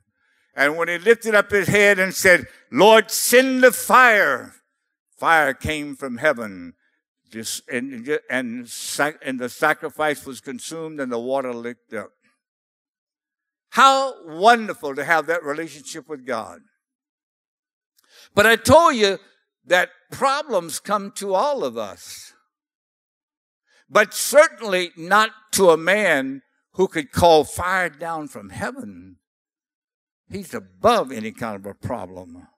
And 0.57 0.79
when 0.79 0.89
he 0.89 0.97
lifted 0.97 1.35
up 1.35 1.51
his 1.51 1.69
head 1.69 1.99
and 1.99 2.15
said, 2.15 2.47
Lord, 2.73 3.11
send 3.11 3.63
the 3.63 3.71
fire, 3.71 4.55
fire 5.19 5.53
came 5.53 5.95
from 5.95 6.17
heaven. 6.17 6.73
Just, 7.31 7.69
and, 7.69 8.19
and, 8.31 8.73
and 9.23 9.41
the 9.41 9.49
sacrifice 9.51 10.25
was 10.25 10.41
consumed 10.41 11.01
and 11.01 11.13
the 11.13 11.19
water 11.19 11.53
licked 11.53 11.93
up. 11.93 12.13
How 13.71 14.15
wonderful 14.25 14.95
to 14.95 15.05
have 15.05 15.27
that 15.27 15.43
relationship 15.43 16.09
with 16.09 16.25
God. 16.25 16.61
But 18.35 18.47
I 18.47 18.57
told 18.57 18.97
you 18.97 19.19
that 19.67 19.91
problems 20.11 20.81
come 20.81 21.13
to 21.13 21.35
all 21.35 21.65
of 21.65 21.79
us. 21.79 22.33
But 23.89 24.13
certainly 24.13 24.91
not 24.97 25.31
to 25.53 25.71
a 25.71 25.77
man 25.77 26.43
who 26.73 26.89
could 26.89 27.13
call 27.13 27.45
fire 27.45 27.89
down 27.89 28.29
from 28.29 28.51
heaven. 28.51 29.17
He's 30.29 30.53
above 30.53 31.13
any 31.13 31.31
kind 31.31 31.57
of 31.57 31.67
a 31.67 31.75
problem. 31.75 32.49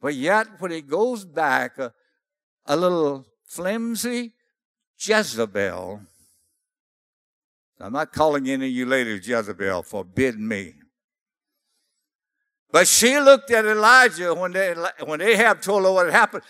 But 0.00 0.14
yet, 0.14 0.60
when 0.60 0.70
he 0.70 0.82
goes 0.82 1.24
back, 1.24 1.78
a, 1.78 1.92
a 2.66 2.76
little 2.76 3.26
flimsy 3.46 4.34
Jezebel, 4.98 6.02
I'm 7.80 7.92
not 7.92 8.12
calling 8.12 8.48
any 8.48 8.66
of 8.66 8.72
you 8.72 8.86
ladies 8.86 9.26
Jezebel, 9.26 9.82
forbid 9.82 10.38
me. 10.38 10.74
But 12.74 12.88
she 12.88 13.20
looked 13.20 13.52
at 13.52 13.64
Elijah 13.64 14.34
when 14.34 14.50
they 14.50 14.74
when 15.04 15.20
Ahab 15.20 15.60
told 15.60 15.84
her 15.84 15.92
what 15.92 16.06
had 16.06 16.12
happened. 16.12 16.42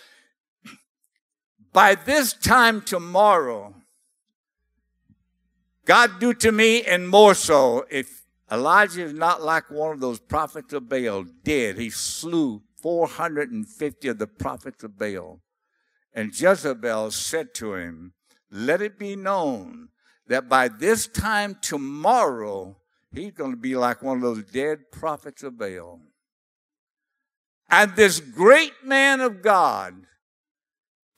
By 1.70 1.96
this 1.96 2.32
time 2.32 2.80
tomorrow, 2.80 3.74
God 5.84 6.18
do 6.20 6.32
to 6.32 6.50
me 6.50 6.82
and 6.82 7.06
more 7.06 7.34
so. 7.34 7.84
If 7.90 8.24
Elijah 8.50 9.02
is 9.02 9.12
not 9.12 9.42
like 9.42 9.70
one 9.70 9.92
of 9.92 10.00
those 10.00 10.18
prophets 10.18 10.72
of 10.72 10.88
Baal, 10.88 11.26
dead. 11.42 11.76
He 11.76 11.90
slew 11.90 12.62
450 12.76 14.08
of 14.08 14.16
the 14.18 14.26
prophets 14.26 14.82
of 14.82 14.98
Baal. 14.98 15.42
And 16.14 16.30
Jezebel 16.32 17.10
said 17.10 17.52
to 17.56 17.74
him, 17.74 18.14
Let 18.50 18.80
it 18.80 18.98
be 18.98 19.14
known 19.14 19.90
that 20.28 20.48
by 20.48 20.68
this 20.68 21.06
time 21.06 21.58
tomorrow, 21.60 22.78
he's 23.12 23.32
going 23.32 23.50
to 23.50 23.58
be 23.58 23.76
like 23.76 24.00
one 24.02 24.16
of 24.16 24.22
those 24.22 24.42
dead 24.44 24.90
prophets 24.90 25.42
of 25.42 25.58
Baal. 25.58 26.00
And 27.76 27.96
this 27.96 28.20
great 28.20 28.84
man 28.84 29.20
of 29.20 29.42
God 29.42 30.06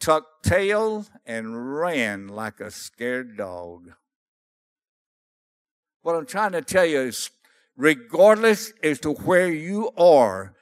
tucked 0.00 0.42
tail 0.42 1.04
and 1.26 1.76
ran 1.76 2.28
like 2.28 2.60
a 2.60 2.70
scared 2.70 3.36
dog. 3.36 3.92
What 6.00 6.16
I'm 6.16 6.24
trying 6.24 6.52
to 6.52 6.62
tell 6.62 6.86
you 6.86 7.00
is, 7.00 7.28
regardless 7.76 8.72
as 8.82 9.00
to 9.00 9.10
where 9.10 9.52
you 9.52 9.90
are 9.98 10.54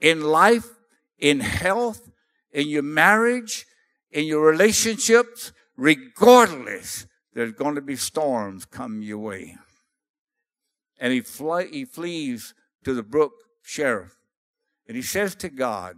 in 0.00 0.22
life, 0.22 0.70
in 1.18 1.40
health, 1.40 2.10
in 2.50 2.68
your 2.68 2.82
marriage, 2.82 3.66
in 4.10 4.24
your 4.24 4.40
relationships, 4.40 5.52
regardless, 5.76 7.06
there's 7.34 7.52
going 7.52 7.74
to 7.74 7.82
be 7.82 7.96
storms 7.96 8.64
come 8.64 9.02
your 9.02 9.18
way. 9.18 9.58
And 10.98 11.12
he, 11.12 11.20
fly, 11.20 11.66
he 11.66 11.84
flees 11.84 12.54
to 12.84 12.94
the 12.94 13.02
brook 13.02 13.32
Cherith 13.62 14.16
and 14.86 14.96
he 14.96 15.02
says 15.02 15.34
to 15.36 15.48
God, 15.48 15.96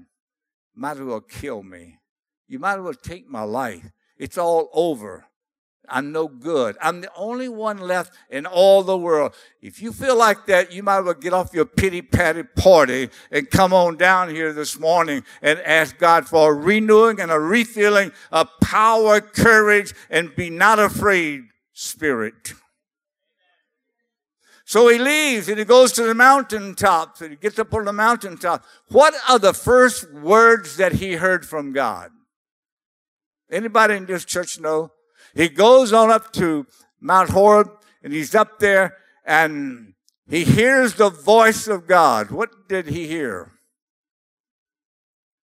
might 0.75 0.93
as 0.93 1.03
well 1.03 1.21
kill 1.21 1.63
me. 1.63 1.99
You 2.47 2.59
might 2.59 2.75
as 2.75 2.81
well 2.81 2.95
take 2.95 3.29
my 3.29 3.43
life. 3.43 3.91
It's 4.19 4.39
all 4.39 4.71
over. 4.73 5.27
I'm 5.89 6.13
no 6.13 6.29
good. 6.29 6.77
I'm 6.81 7.03
the 7.03 7.11
only 7.15 7.49
one 7.49 7.79
left 7.79 8.15
in 8.31 8.47
all 8.47 8.83
the 8.83 8.97
world. 8.97 9.35
If 9.61 9.83
you 9.83 9.93
feel 9.93 10.17
like 10.17 10.47
that, 10.47 10.73
you 10.73 10.83
might 10.83 10.99
as 10.99 11.05
well 11.05 11.15
get 11.15 11.33
off 11.33 11.53
your 11.53 11.67
pity 11.67 12.01
patty 12.01 12.43
party 12.43 13.11
and 13.31 13.51
come 13.51 13.75
on 13.75 13.97
down 13.97 14.31
here 14.31 14.53
this 14.53 14.79
morning 14.79 15.25
and 15.43 15.59
ask 15.61 15.99
God 15.99 16.27
for 16.27 16.53
a 16.53 16.55
renewing 16.55 17.21
and 17.21 17.31
a 17.31 17.39
refilling 17.39 18.13
of 18.33 18.49
power, 18.63 19.21
courage, 19.21 19.93
and 20.09 20.35
be 20.35 20.49
not 20.49 20.79
afraid 20.79 21.43
spirit. 21.73 22.55
So 24.65 24.89
he 24.89 24.99
leaves 24.99 25.49
and 25.49 25.59
he 25.59 25.65
goes 25.65 25.93
to 25.93 26.05
the 26.05 26.15
mountaintop 26.15 27.21
and 27.21 27.31
he 27.31 27.37
gets 27.37 27.59
up 27.59 27.73
on 27.75 27.85
the 27.85 27.93
mountaintop. 27.93 28.65
What 28.89 29.15
are 29.29 29.39
the 29.39 29.53
first 29.53 30.11
words 30.13 30.79
that 30.79 30.95
he 30.95 31.15
heard 31.15 31.45
from 31.45 31.73
God? 31.73 32.11
Anybody 33.51 33.97
in 33.97 34.07
this 34.07 34.25
church 34.25 34.59
know? 34.59 34.91
He 35.35 35.49
goes 35.49 35.93
on 35.93 36.11
up 36.11 36.33
to 36.35 36.67
Mount 36.99 37.31
Horeb 37.31 37.71
and 38.03 38.13
he's 38.13 38.35
up 38.35 38.59
there 38.59 38.97
and 39.27 39.93
he 40.29 40.45
hears 40.45 40.95
the 40.95 41.11
voice 41.11 41.69
of 41.69 41.87
God. 41.87 42.31
What 42.31 42.67
did 42.67 42.87
he 42.87 43.07
hear? 43.07 43.53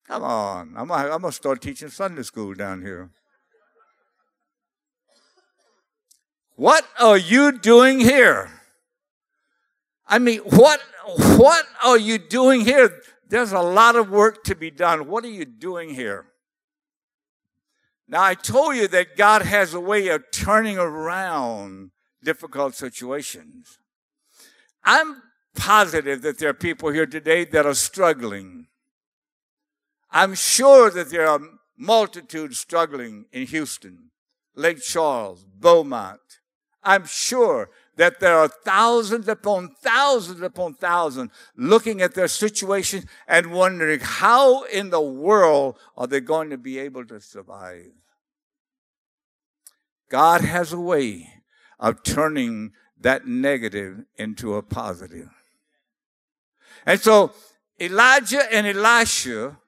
Come 0.08 0.24
on. 0.24 0.74
I'm 0.76 0.88
going 0.88 1.12
I'm 1.12 1.22
to 1.22 1.32
start 1.32 1.62
teaching 1.62 1.90
Sunday 1.90 2.24
school 2.24 2.56
down 2.56 2.82
here. 2.82 3.12
What 6.56 6.86
are 7.00 7.18
you 7.18 7.58
doing 7.58 8.00
here? 8.00 8.61
I 10.12 10.19
mean, 10.19 10.39
what, 10.39 10.82
what 11.38 11.65
are 11.86 11.97
you 11.97 12.17
doing 12.17 12.62
here? 12.65 12.91
There's 13.30 13.54
a 13.54 13.62
lot 13.62 13.95
of 13.95 14.10
work 14.10 14.43
to 14.43 14.56
be 14.56 14.69
done. 14.69 15.08
What 15.08 15.24
are 15.24 15.30
you 15.30 15.45
doing 15.45 15.91
here? 15.91 16.26
Now, 18.10 18.21
I 18.21 18.34
told 18.34 18.76
you 18.76 18.89
that 18.89 19.15
God 19.15 19.41
has 19.43 19.74
a 19.74 19.80
way 19.80 20.10
of 20.10 20.26
turning 20.34 20.78
around 20.78 21.91
difficult 22.21 22.76
situations. 22.76 23.80
I'm 24.84 25.21
positive 25.56 26.21
that 26.24 26.39
there 26.39 26.50
are 26.50 26.54
people 26.54 26.91
here 26.91 27.06
today 27.06 27.45
that 27.45 27.65
are 27.65 27.74
struggling. 27.74 28.67
I'm 30.12 30.36
sure 30.36 30.91
that 30.91 31.10
there 31.10 31.30
are 31.30 31.39
multitudes 31.78 32.60
struggling 32.60 33.28
in 33.32 33.47
Houston, 33.47 34.12
Lake 34.56 34.82
Charles, 34.82 35.45
Beaumont. 35.45 36.19
I'm 36.84 37.06
sure 37.06 37.69
that 38.02 38.20
there 38.20 38.36
are 38.36 38.48
thousands 38.48 39.28
upon 39.28 39.70
thousands 39.80 40.42
upon 40.42 40.74
thousands 40.74 41.30
looking 41.56 42.02
at 42.02 42.16
their 42.16 42.28
situation 42.28 43.08
and 43.28 43.52
wondering 43.52 44.00
how 44.00 44.64
in 44.64 44.90
the 44.90 45.00
world 45.00 45.78
are 45.96 46.08
they 46.08 46.20
going 46.20 46.50
to 46.50 46.58
be 46.58 46.80
able 46.80 47.06
to 47.06 47.22
survive. 47.22 47.92
God 50.10 50.42
has 50.42 50.74
a 50.74 50.80
way 50.80 51.30
of 51.80 52.02
turning 52.02 52.72
that 53.00 53.28
negative 53.28 54.00
into 54.18 54.56
a 54.56 54.64
positive. 54.64 55.30
And 56.88 57.00
so 57.00 57.34
Elijah 57.80 58.52
and 58.52 58.66
Elisha 58.66 59.60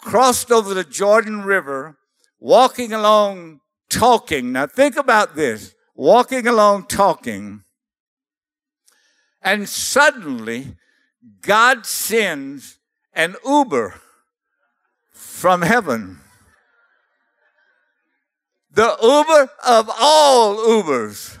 crossed 0.00 0.50
over 0.50 0.74
the 0.74 0.82
Jordan 0.82 1.44
River, 1.44 1.96
walking 2.40 2.92
along, 2.92 3.60
talking. 3.88 4.50
Now 4.50 4.66
think 4.66 4.96
about 4.96 5.36
this 5.36 5.76
walking 5.94 6.46
along, 6.46 6.86
talking. 6.86 7.62
And 9.42 9.68
suddenly, 9.68 10.76
God 11.42 11.86
sends 11.86 12.78
an 13.12 13.36
Uber 13.46 14.00
from 15.12 15.62
heaven. 15.62 16.20
The 18.70 18.96
Uber 19.02 19.50
of 19.66 19.90
all 20.00 20.56
Ubers. 20.56 21.38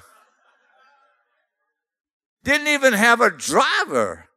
Didn't 2.44 2.68
even 2.68 2.92
have 2.92 3.20
a 3.20 3.30
driver. 3.30 4.28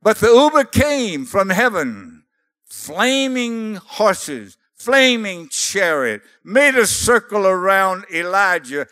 But 0.00 0.18
the 0.18 0.28
Uber 0.28 0.64
came 0.64 1.24
from 1.26 1.50
heaven, 1.50 2.24
flaming 2.64 3.76
horses, 3.76 4.56
flaming 4.74 5.48
chariot, 5.48 6.22
made 6.44 6.74
a 6.74 6.86
circle 6.86 7.46
around 7.46 8.04
Elijah. 8.12 8.86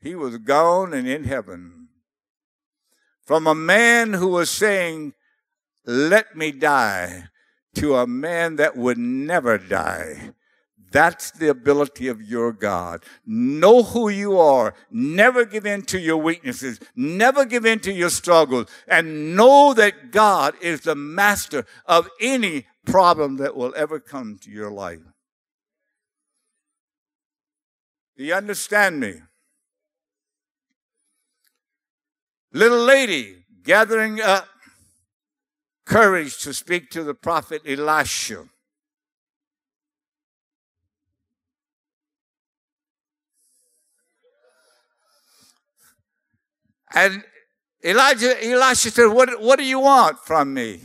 He 0.00 0.14
was 0.14 0.38
gone 0.38 0.94
and 0.94 1.08
in 1.08 1.24
heaven. 1.24 1.88
From 3.22 3.46
a 3.46 3.54
man 3.54 4.14
who 4.14 4.28
was 4.28 4.50
saying, 4.50 5.14
Let 5.84 6.36
me 6.36 6.52
die, 6.52 7.24
to 7.74 7.96
a 7.96 8.06
man 8.06 8.56
that 8.56 8.76
would 8.76 8.98
never 8.98 9.58
die. 9.58 10.30
That's 10.90 11.30
the 11.32 11.48
ability 11.48 12.08
of 12.08 12.22
your 12.22 12.52
God. 12.52 13.04
Know 13.26 13.82
who 13.82 14.08
you 14.08 14.38
are. 14.38 14.74
Never 14.90 15.44
give 15.44 15.66
in 15.66 15.82
to 15.82 15.98
your 15.98 16.16
weaknesses. 16.16 16.80
Never 16.96 17.44
give 17.44 17.66
in 17.66 17.80
to 17.80 17.92
your 17.92 18.08
struggles. 18.08 18.68
And 18.86 19.36
know 19.36 19.74
that 19.74 20.10
God 20.12 20.54
is 20.62 20.80
the 20.80 20.94
master 20.94 21.66
of 21.84 22.08
any 22.20 22.66
problem 22.86 23.36
that 23.36 23.54
will 23.54 23.74
ever 23.76 24.00
come 24.00 24.38
to 24.38 24.50
your 24.50 24.70
life. 24.70 25.02
Do 28.18 28.24
you 28.24 28.34
understand 28.34 28.98
me? 28.98 29.14
Little 32.52 32.84
lady 32.84 33.44
gathering 33.62 34.20
up 34.20 34.48
courage 35.86 36.38
to 36.42 36.52
speak 36.52 36.90
to 36.90 37.04
the 37.04 37.14
prophet 37.14 37.62
Elisha. 37.64 38.48
And 46.92 47.22
Elijah, 47.84 48.44
Elisha 48.44 48.90
said, 48.90 49.06
what, 49.06 49.40
what 49.40 49.60
do 49.60 49.64
you 49.64 49.78
want 49.78 50.18
from 50.18 50.52
me? 50.52 50.80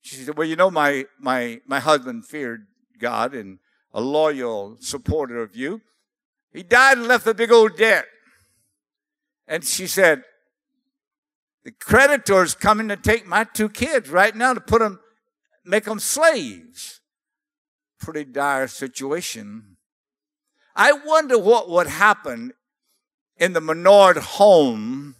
She 0.00 0.16
said, 0.16 0.36
Well, 0.36 0.48
you 0.48 0.56
know, 0.56 0.70
my, 0.70 1.04
my, 1.20 1.60
my 1.66 1.78
husband 1.78 2.26
feared 2.26 2.66
God 2.98 3.34
and 3.34 3.60
a 3.92 4.00
loyal 4.00 4.76
supporter 4.80 5.40
of 5.40 5.54
you. 5.54 5.82
He 6.52 6.62
died 6.62 6.98
and 6.98 7.06
left 7.06 7.26
a 7.26 7.34
big 7.34 7.52
old 7.52 7.76
debt. 7.76 8.06
And 9.46 9.64
she 9.64 9.86
said, 9.86 10.22
The 11.64 11.72
creditors 11.72 12.54
coming 12.54 12.88
to 12.88 12.96
take 12.96 13.26
my 13.26 13.44
two 13.44 13.68
kids 13.68 14.08
right 14.08 14.34
now 14.34 14.54
to 14.54 14.60
put 14.60 14.80
them, 14.80 15.00
make 15.64 15.84
them 15.84 16.00
slaves. 16.00 17.00
Pretty 17.98 18.24
dire 18.24 18.66
situation. 18.66 19.76
I 20.74 20.92
wonder 20.92 21.38
what 21.38 21.68
would 21.68 21.88
happen 21.88 22.52
in 23.36 23.52
the 23.52 23.60
Menard 23.60 24.16
home 24.16 25.16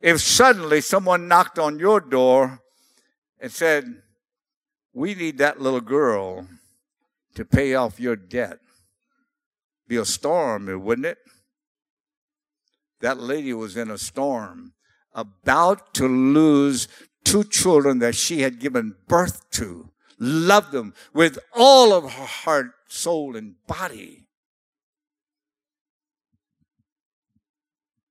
if 0.00 0.20
suddenly 0.20 0.80
someone 0.80 1.28
knocked 1.28 1.58
on 1.58 1.78
your 1.78 2.00
door 2.00 2.60
and 3.40 3.50
said, 3.50 4.02
We 4.92 5.14
need 5.14 5.38
that 5.38 5.60
little 5.60 5.80
girl 5.80 6.46
to 7.34 7.44
pay 7.44 7.74
off 7.74 7.98
your 7.98 8.16
debt. 8.16 8.58
Be 9.92 9.98
a 9.98 10.06
storm, 10.06 10.82
wouldn't 10.86 11.04
it? 11.04 11.18
That 13.02 13.18
lady 13.18 13.52
was 13.52 13.76
in 13.76 13.90
a 13.90 13.98
storm, 13.98 14.72
about 15.12 15.92
to 15.96 16.08
lose 16.08 16.88
two 17.24 17.44
children 17.44 17.98
that 17.98 18.14
she 18.14 18.40
had 18.40 18.58
given 18.58 18.96
birth 19.06 19.50
to, 19.50 19.90
loved 20.18 20.72
them 20.72 20.94
with 21.12 21.38
all 21.52 21.92
of 21.92 22.10
her 22.10 22.24
heart, 22.24 22.70
soul, 22.88 23.36
and 23.36 23.56
body. 23.66 24.24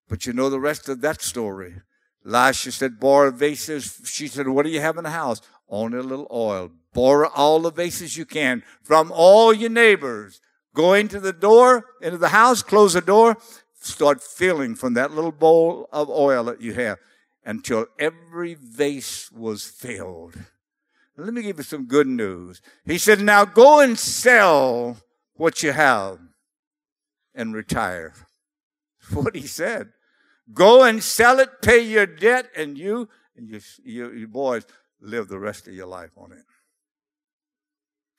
But 0.07 0.27
you 0.27 0.33
know 0.33 0.51
the 0.51 0.59
rest 0.59 0.87
of 0.87 1.01
that 1.01 1.23
story. 1.23 1.77
Elisha 2.23 2.73
said, 2.73 2.99
borrow 2.99 3.31
vases. 3.31 4.01
She 4.05 4.27
said, 4.27 4.47
what 4.47 4.67
do 4.67 4.71
you 4.71 4.81
have 4.81 4.99
in 4.99 5.03
the 5.03 5.09
house? 5.09 5.41
Only 5.67 5.97
a 5.97 6.03
little 6.03 6.27
oil. 6.31 6.69
Borrow 6.93 7.29
all 7.29 7.59
the 7.59 7.71
vases 7.71 8.17
you 8.17 8.25
can 8.27 8.61
from 8.83 9.11
all 9.11 9.51
your 9.51 9.71
neighbors. 9.71 10.41
Go 10.73 10.93
into 10.93 11.19
the 11.19 11.34
door, 11.34 11.86
into 12.01 12.17
the 12.17 12.29
house, 12.29 12.63
close 12.63 12.93
the 12.93 13.01
door, 13.01 13.38
start 13.79 14.21
filling 14.21 14.75
from 14.75 14.93
that 14.93 15.12
little 15.12 15.31
bowl 15.31 15.88
of 15.91 16.10
oil 16.10 16.43
that 16.45 16.62
you 16.62 16.73
have 16.73 16.97
until 17.45 17.88
every 17.99 18.53
vase 18.53 19.31
was 19.31 19.65
filled. 19.65 20.36
Let 21.17 21.34
me 21.34 21.41
give 21.41 21.57
you 21.57 21.63
some 21.63 21.86
good 21.86 22.07
news. 22.07 22.62
He 22.86 22.97
said, 22.97 23.19
now 23.19 23.45
go 23.45 23.79
and 23.79 23.99
sell 23.99 24.97
what 25.36 25.62
you 25.62 25.71
have 25.71 26.19
and 27.36 27.53
retire. 27.53 28.13
What 29.13 29.36
he 29.36 29.47
said. 29.47 29.89
Go 30.53 30.84
and 30.84 31.03
sell 31.03 31.39
it, 31.39 31.62
pay 31.62 31.79
your 31.79 32.05
debt, 32.05 32.49
and 32.55 32.77
you 32.77 33.10
and 33.36 33.49
your, 33.49 33.60
your, 33.84 34.15
your 34.15 34.27
boys 34.27 34.65
live 35.01 35.27
the 35.27 35.39
rest 35.39 35.67
of 35.67 35.73
your 35.73 35.88
life 35.88 36.12
on 36.15 36.31
it. 36.31 36.43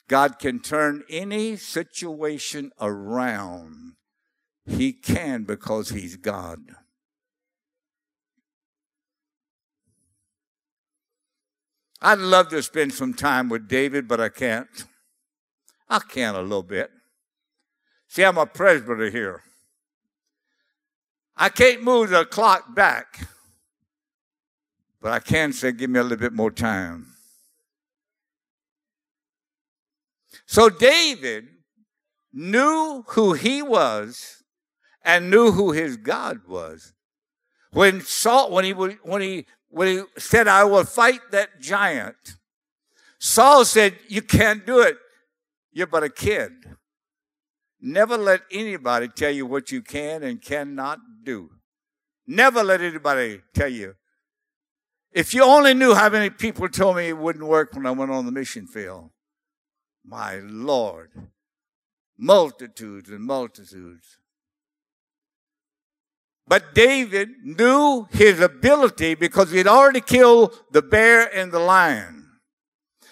God 0.09 0.39
can 0.39 0.61
turn 0.61 1.05
any 1.09 1.57
situation 1.57 2.71
around. 2.81 3.95
He 4.67 4.93
can 4.93 5.45
because 5.45 5.91
He's 5.91 6.17
God. 6.17 6.61
I'd 12.01 12.19
love 12.19 12.49
to 12.49 12.63
spend 12.63 12.93
some 12.93 13.15
time 13.15 13.49
with 13.49 13.69
David, 13.69 14.09
but 14.09 14.21
I 14.21 14.29
can't. 14.29 14.87
I 15.89 16.01
can 16.01 16.35
a 16.35 16.43
little 16.43 16.65
bit. 16.65 16.91
See, 18.09 18.25
I'm 18.25 18.39
a 18.39 18.47
presbyter 18.47 19.11
here. 19.11 19.43
I 21.37 21.49
can't 21.49 21.83
move 21.83 22.11
the 22.11 22.25
clock 22.25 22.75
back, 22.75 23.27
but 25.01 25.13
I 25.13 25.19
can 25.19 25.53
say, 25.53 25.73
give 25.73 25.91
me 25.91 25.99
a 25.99 26.03
little 26.03 26.19
bit 26.19 26.33
more 26.33 26.51
time. 26.51 27.12
So 30.53 30.69
David 30.69 31.49
knew 32.31 33.05
who 33.09 33.33
he 33.33 33.63
was 33.63 34.43
and 35.03 35.31
knew 35.31 35.51
who 35.51 35.73
his 35.73 35.97
God 35.97 36.43
was. 36.47 36.93
When 37.71 38.03
Saul, 38.03 38.51
when 38.51 38.67
he 38.67 38.73
when 38.73 39.23
he 39.23 39.47
when 39.71 39.89
he 39.89 40.03
said, 40.19 40.49
"I 40.49 40.65
will 40.65 40.85
fight 40.85 41.23
that 41.31 41.59
giant," 41.59 42.37
Saul 43.19 43.65
said, 43.65 43.99
"You 44.09 44.21
can't 44.21 44.67
do 44.67 44.81
it. 44.81 44.99
You're 45.73 45.87
but 45.87 46.03
a 46.03 46.11
kid." 46.11 46.53
Never 47.81 48.19
let 48.19 48.43
anybody 48.51 49.09
tell 49.09 49.31
you 49.31 49.47
what 49.47 49.73
you 49.73 49.81
can 49.81 50.23
and 50.23 50.43
cannot 50.43 50.99
do. 51.25 51.49
Never 52.27 52.63
let 52.63 52.83
anybody 52.83 53.41
tell 53.55 53.71
you. 53.71 53.95
If 55.13 55.33
you 55.33 55.45
only 55.45 55.73
knew 55.73 55.95
how 55.95 56.11
many 56.11 56.29
people 56.29 56.69
told 56.69 56.97
me 56.97 57.09
it 57.09 57.17
wouldn't 57.17 57.47
work 57.47 57.73
when 57.73 57.87
I 57.87 57.93
went 57.93 58.11
on 58.11 58.27
the 58.27 58.33
mission 58.33 58.67
field. 58.67 59.12
My 60.05 60.39
Lord. 60.39 61.11
Multitudes 62.19 63.11
and 63.11 63.21
multitudes. 63.21 64.19
But 66.47 66.75
David 66.75 67.31
knew 67.43 68.09
his 68.11 68.41
ability 68.41 69.15
because 69.15 69.51
he 69.51 69.59
had 69.59 69.67
already 69.67 70.01
killed 70.01 70.59
the 70.71 70.83
bear 70.83 71.35
and 71.35 71.53
the 71.53 71.59
lion. 71.59 72.29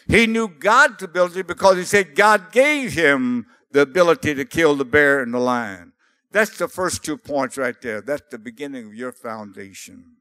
He 0.06 0.26
knew 0.26 0.48
God's 0.48 1.02
ability 1.02 1.42
because 1.42 1.76
he 1.76 1.84
said 1.84 2.16
God 2.16 2.50
gave 2.52 2.92
him 2.92 3.46
the 3.70 3.82
ability 3.82 4.34
to 4.34 4.44
kill 4.44 4.74
the 4.74 4.84
bear 4.84 5.22
and 5.22 5.32
the 5.32 5.38
lion. 5.38 5.92
That's 6.32 6.58
the 6.58 6.68
first 6.68 7.04
two 7.04 7.16
points 7.16 7.56
right 7.56 7.80
there. 7.80 8.00
That's 8.00 8.28
the 8.30 8.38
beginning 8.38 8.86
of 8.86 8.94
your 8.94 9.12
foundation. 9.12 10.16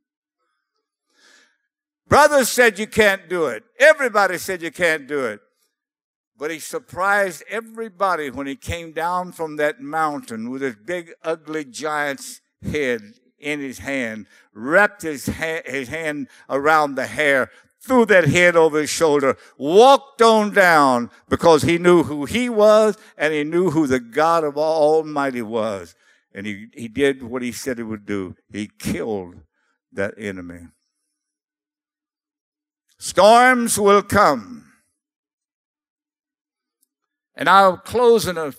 Brothers 2.07 2.49
said 2.49 2.79
you 2.79 2.87
can't 2.87 3.29
do 3.29 3.45
it. 3.45 3.63
Everybody 3.79 4.37
said 4.37 4.61
you 4.61 4.71
can't 4.71 5.07
do 5.07 5.25
it. 5.25 5.41
But 6.39 6.51
he 6.51 6.59
surprised 6.59 7.43
everybody 7.49 8.29
when 8.29 8.47
he 8.47 8.55
came 8.55 8.93
down 8.93 9.33
from 9.33 9.57
that 9.57 9.81
mountain 9.81 10.49
with 10.49 10.61
his 10.61 10.77
big, 10.77 11.11
ugly 11.21 11.65
giant's 11.65 12.39
head 12.63 13.01
in 13.37 13.59
his 13.59 13.79
hand, 13.79 14.25
wrapped 14.53 15.01
his, 15.01 15.27
ha- 15.27 15.63
his 15.65 15.89
hand 15.89 16.29
around 16.49 16.95
the 16.95 17.07
hair, 17.07 17.51
threw 17.81 18.05
that 18.05 18.23
head 18.23 18.55
over 18.55 18.79
his 18.79 18.89
shoulder, 18.89 19.35
walked 19.57 20.21
on 20.21 20.53
down 20.53 21.11
because 21.27 21.63
he 21.63 21.77
knew 21.77 22.03
who 22.03 22.23
he 22.23 22.47
was 22.47 22.97
and 23.17 23.33
he 23.33 23.43
knew 23.43 23.71
who 23.71 23.85
the 23.85 23.99
God 23.99 24.45
of 24.45 24.57
Almighty 24.57 25.41
was. 25.41 25.93
And 26.33 26.45
he, 26.45 26.67
he 26.73 26.87
did 26.87 27.21
what 27.21 27.41
he 27.41 27.51
said 27.51 27.77
he 27.77 27.83
would 27.83 28.05
do. 28.05 28.37
He 28.49 28.71
killed 28.79 29.35
that 29.91 30.13
enemy. 30.17 30.67
Storms 32.97 33.77
will 33.77 34.03
come. 34.03 34.68
And 37.39 37.47
I'll 37.47 37.77
close 37.77 38.27
in 38.27 38.37
a 38.37 38.53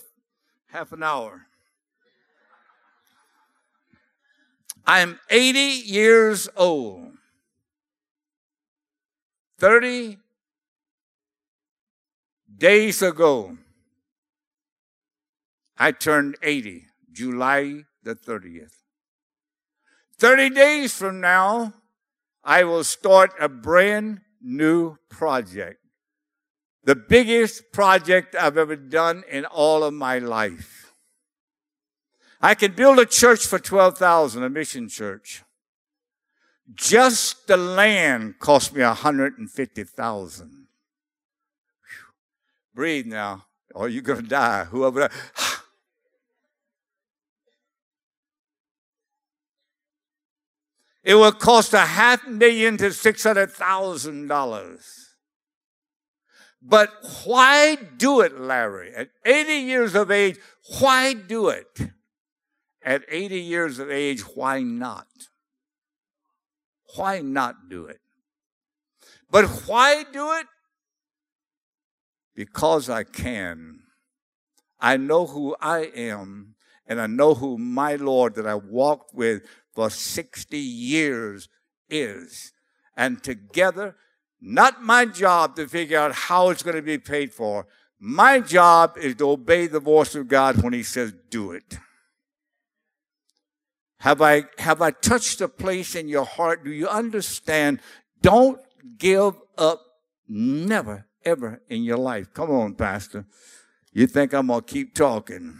half 0.69 0.91
an 0.91 1.03
hour. 1.03 1.45
I'm 4.87 5.19
80 5.29 5.59
years 5.59 6.49
old. 6.57 7.11
30 9.59 10.17
days 12.57 13.03
ago, 13.03 13.55
I 15.77 15.91
turned 15.91 16.37
80, 16.41 16.87
July 17.11 17.83
the 18.01 18.15
30th. 18.15 18.73
30 20.17 20.49
days 20.49 20.95
from 20.95 21.21
now, 21.21 21.73
I 22.43 22.63
will 22.63 22.83
start 22.83 23.31
a 23.39 23.47
brand 23.47 24.21
new 24.41 24.97
project. 25.07 25.80
The 26.83 26.95
biggest 26.95 27.71
project 27.71 28.35
I've 28.35 28.57
ever 28.57 28.75
done 28.75 29.23
in 29.29 29.45
all 29.45 29.83
of 29.83 29.93
my 29.93 30.17
life. 30.17 30.93
I 32.41 32.55
could 32.55 32.75
build 32.75 32.97
a 32.97 33.05
church 33.05 33.45
for 33.45 33.59
12,000, 33.59 34.43
a 34.43 34.49
mission 34.49 34.89
church. 34.89 35.43
Just 36.73 37.47
the 37.47 37.57
land 37.57 38.39
cost 38.39 38.73
me 38.73 38.81
150,000. 38.81 40.67
Breathe 42.73 43.05
now, 43.05 43.45
or 43.75 43.89
you're 43.89 44.01
going 44.01 44.23
to 44.23 44.27
die. 44.27 44.65
Whoever. 44.65 45.09
It 51.03 51.15
will 51.15 51.31
cost 51.31 51.73
a 51.73 51.79
half 51.79 52.27
million 52.27 52.77
to 52.77 52.93
six 52.93 53.23
hundred 53.23 53.51
thousand 53.51 54.27
dollars. 54.27 55.10
But 56.61 56.91
why 57.25 57.75
do 57.75 58.21
it, 58.21 58.39
Larry? 58.39 58.93
At 58.93 59.09
80 59.25 59.53
years 59.53 59.95
of 59.95 60.11
age, 60.11 60.37
why 60.79 61.13
do 61.13 61.49
it? 61.49 61.91
At 62.83 63.03
80 63.07 63.39
years 63.39 63.79
of 63.79 63.89
age, 63.89 64.21
why 64.21 64.61
not? 64.61 65.07
Why 66.95 67.21
not 67.21 67.69
do 67.69 67.85
it? 67.85 67.99
But 69.29 69.45
why 69.65 70.03
do 70.11 70.33
it? 70.33 70.47
Because 72.35 72.89
I 72.89 73.03
can. 73.03 73.79
I 74.79 74.97
know 74.97 75.27
who 75.27 75.55
I 75.61 75.91
am, 75.95 76.55
and 76.87 76.99
I 76.99 77.07
know 77.07 77.33
who 77.35 77.57
my 77.57 77.95
Lord 77.95 78.35
that 78.35 78.47
I 78.47 78.55
walked 78.55 79.13
with 79.13 79.43
for 79.73 79.89
60 79.89 80.57
years 80.57 81.47
is. 81.89 82.51
And 82.97 83.23
together, 83.23 83.95
not 84.41 84.81
my 84.81 85.05
job 85.05 85.55
to 85.55 85.67
figure 85.67 85.99
out 85.99 86.13
how 86.13 86.49
it's 86.49 86.63
going 86.63 86.75
to 86.75 86.81
be 86.81 86.97
paid 86.97 87.31
for. 87.31 87.67
My 87.99 88.39
job 88.39 88.97
is 88.97 89.15
to 89.15 89.29
obey 89.29 89.67
the 89.67 89.79
voice 89.79 90.15
of 90.15 90.27
God 90.27 90.63
when 90.63 90.73
He 90.73 90.81
says, 90.81 91.13
do 91.29 91.51
it. 91.51 91.77
Have 93.99 94.19
I, 94.19 94.45
have 94.57 94.81
I 94.81 94.89
touched 94.89 95.41
a 95.41 95.47
place 95.47 95.93
in 95.93 96.09
your 96.09 96.25
heart? 96.25 96.63
Do 96.65 96.71
you 96.71 96.87
understand? 96.87 97.79
Don't 98.19 98.59
give 98.97 99.35
up 99.59 99.81
never, 100.27 101.05
ever 101.23 101.61
in 101.69 101.83
your 101.83 101.97
life. 101.97 102.33
Come 102.33 102.49
on, 102.49 102.73
Pastor. 102.73 103.25
You 103.93 104.07
think 104.07 104.33
I'm 104.33 104.47
going 104.47 104.61
to 104.61 104.65
keep 104.65 104.95
talking? 104.95 105.59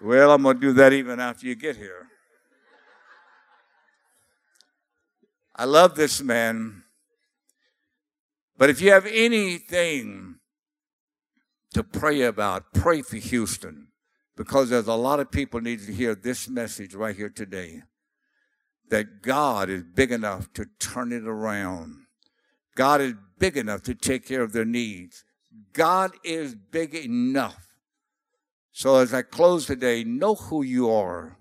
Well, 0.00 0.30
I'm 0.30 0.42
going 0.44 0.60
to 0.60 0.60
do 0.60 0.72
that 0.74 0.92
even 0.92 1.18
after 1.18 1.46
you 1.46 1.56
get 1.56 1.76
here. 1.76 2.06
I 5.56 5.64
love 5.64 5.96
this 5.96 6.22
man. 6.22 6.84
But 8.60 8.68
if 8.68 8.82
you 8.82 8.92
have 8.92 9.06
anything 9.06 10.34
to 11.72 11.82
pray 11.82 12.20
about, 12.20 12.74
pray 12.74 13.00
for 13.00 13.16
Houston 13.16 13.88
because 14.36 14.68
there's 14.68 14.86
a 14.86 14.92
lot 14.92 15.18
of 15.18 15.30
people 15.30 15.62
need 15.62 15.80
to 15.86 15.94
hear 15.94 16.14
this 16.14 16.46
message 16.46 16.94
right 16.94 17.16
here 17.16 17.30
today 17.30 17.84
that 18.90 19.22
God 19.22 19.70
is 19.70 19.82
big 19.82 20.12
enough 20.12 20.52
to 20.52 20.66
turn 20.78 21.10
it 21.10 21.26
around. 21.26 22.04
God 22.76 23.00
is 23.00 23.14
big 23.38 23.56
enough 23.56 23.82
to 23.84 23.94
take 23.94 24.26
care 24.26 24.42
of 24.42 24.52
their 24.52 24.66
needs. 24.66 25.24
God 25.72 26.10
is 26.22 26.54
big 26.54 26.94
enough. 26.94 27.66
So 28.72 28.96
as 28.96 29.14
I 29.14 29.22
close 29.22 29.64
today, 29.64 30.04
know 30.04 30.34
who 30.34 30.62
you 30.62 30.90
are 30.90 31.38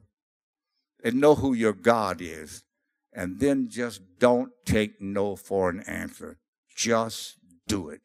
and 1.04 1.16
know 1.20 1.36
who 1.36 1.52
your 1.52 1.74
God 1.74 2.22
is 2.22 2.64
and 3.12 3.42
then 3.42 3.68
just 3.68 4.00
don't 4.20 4.54
take 4.66 5.02
no 5.02 5.36
for 5.36 5.70
an 5.70 5.82
answer. 5.82 6.38
Just 6.80 7.36
do 7.68 7.90
it. 7.90 8.00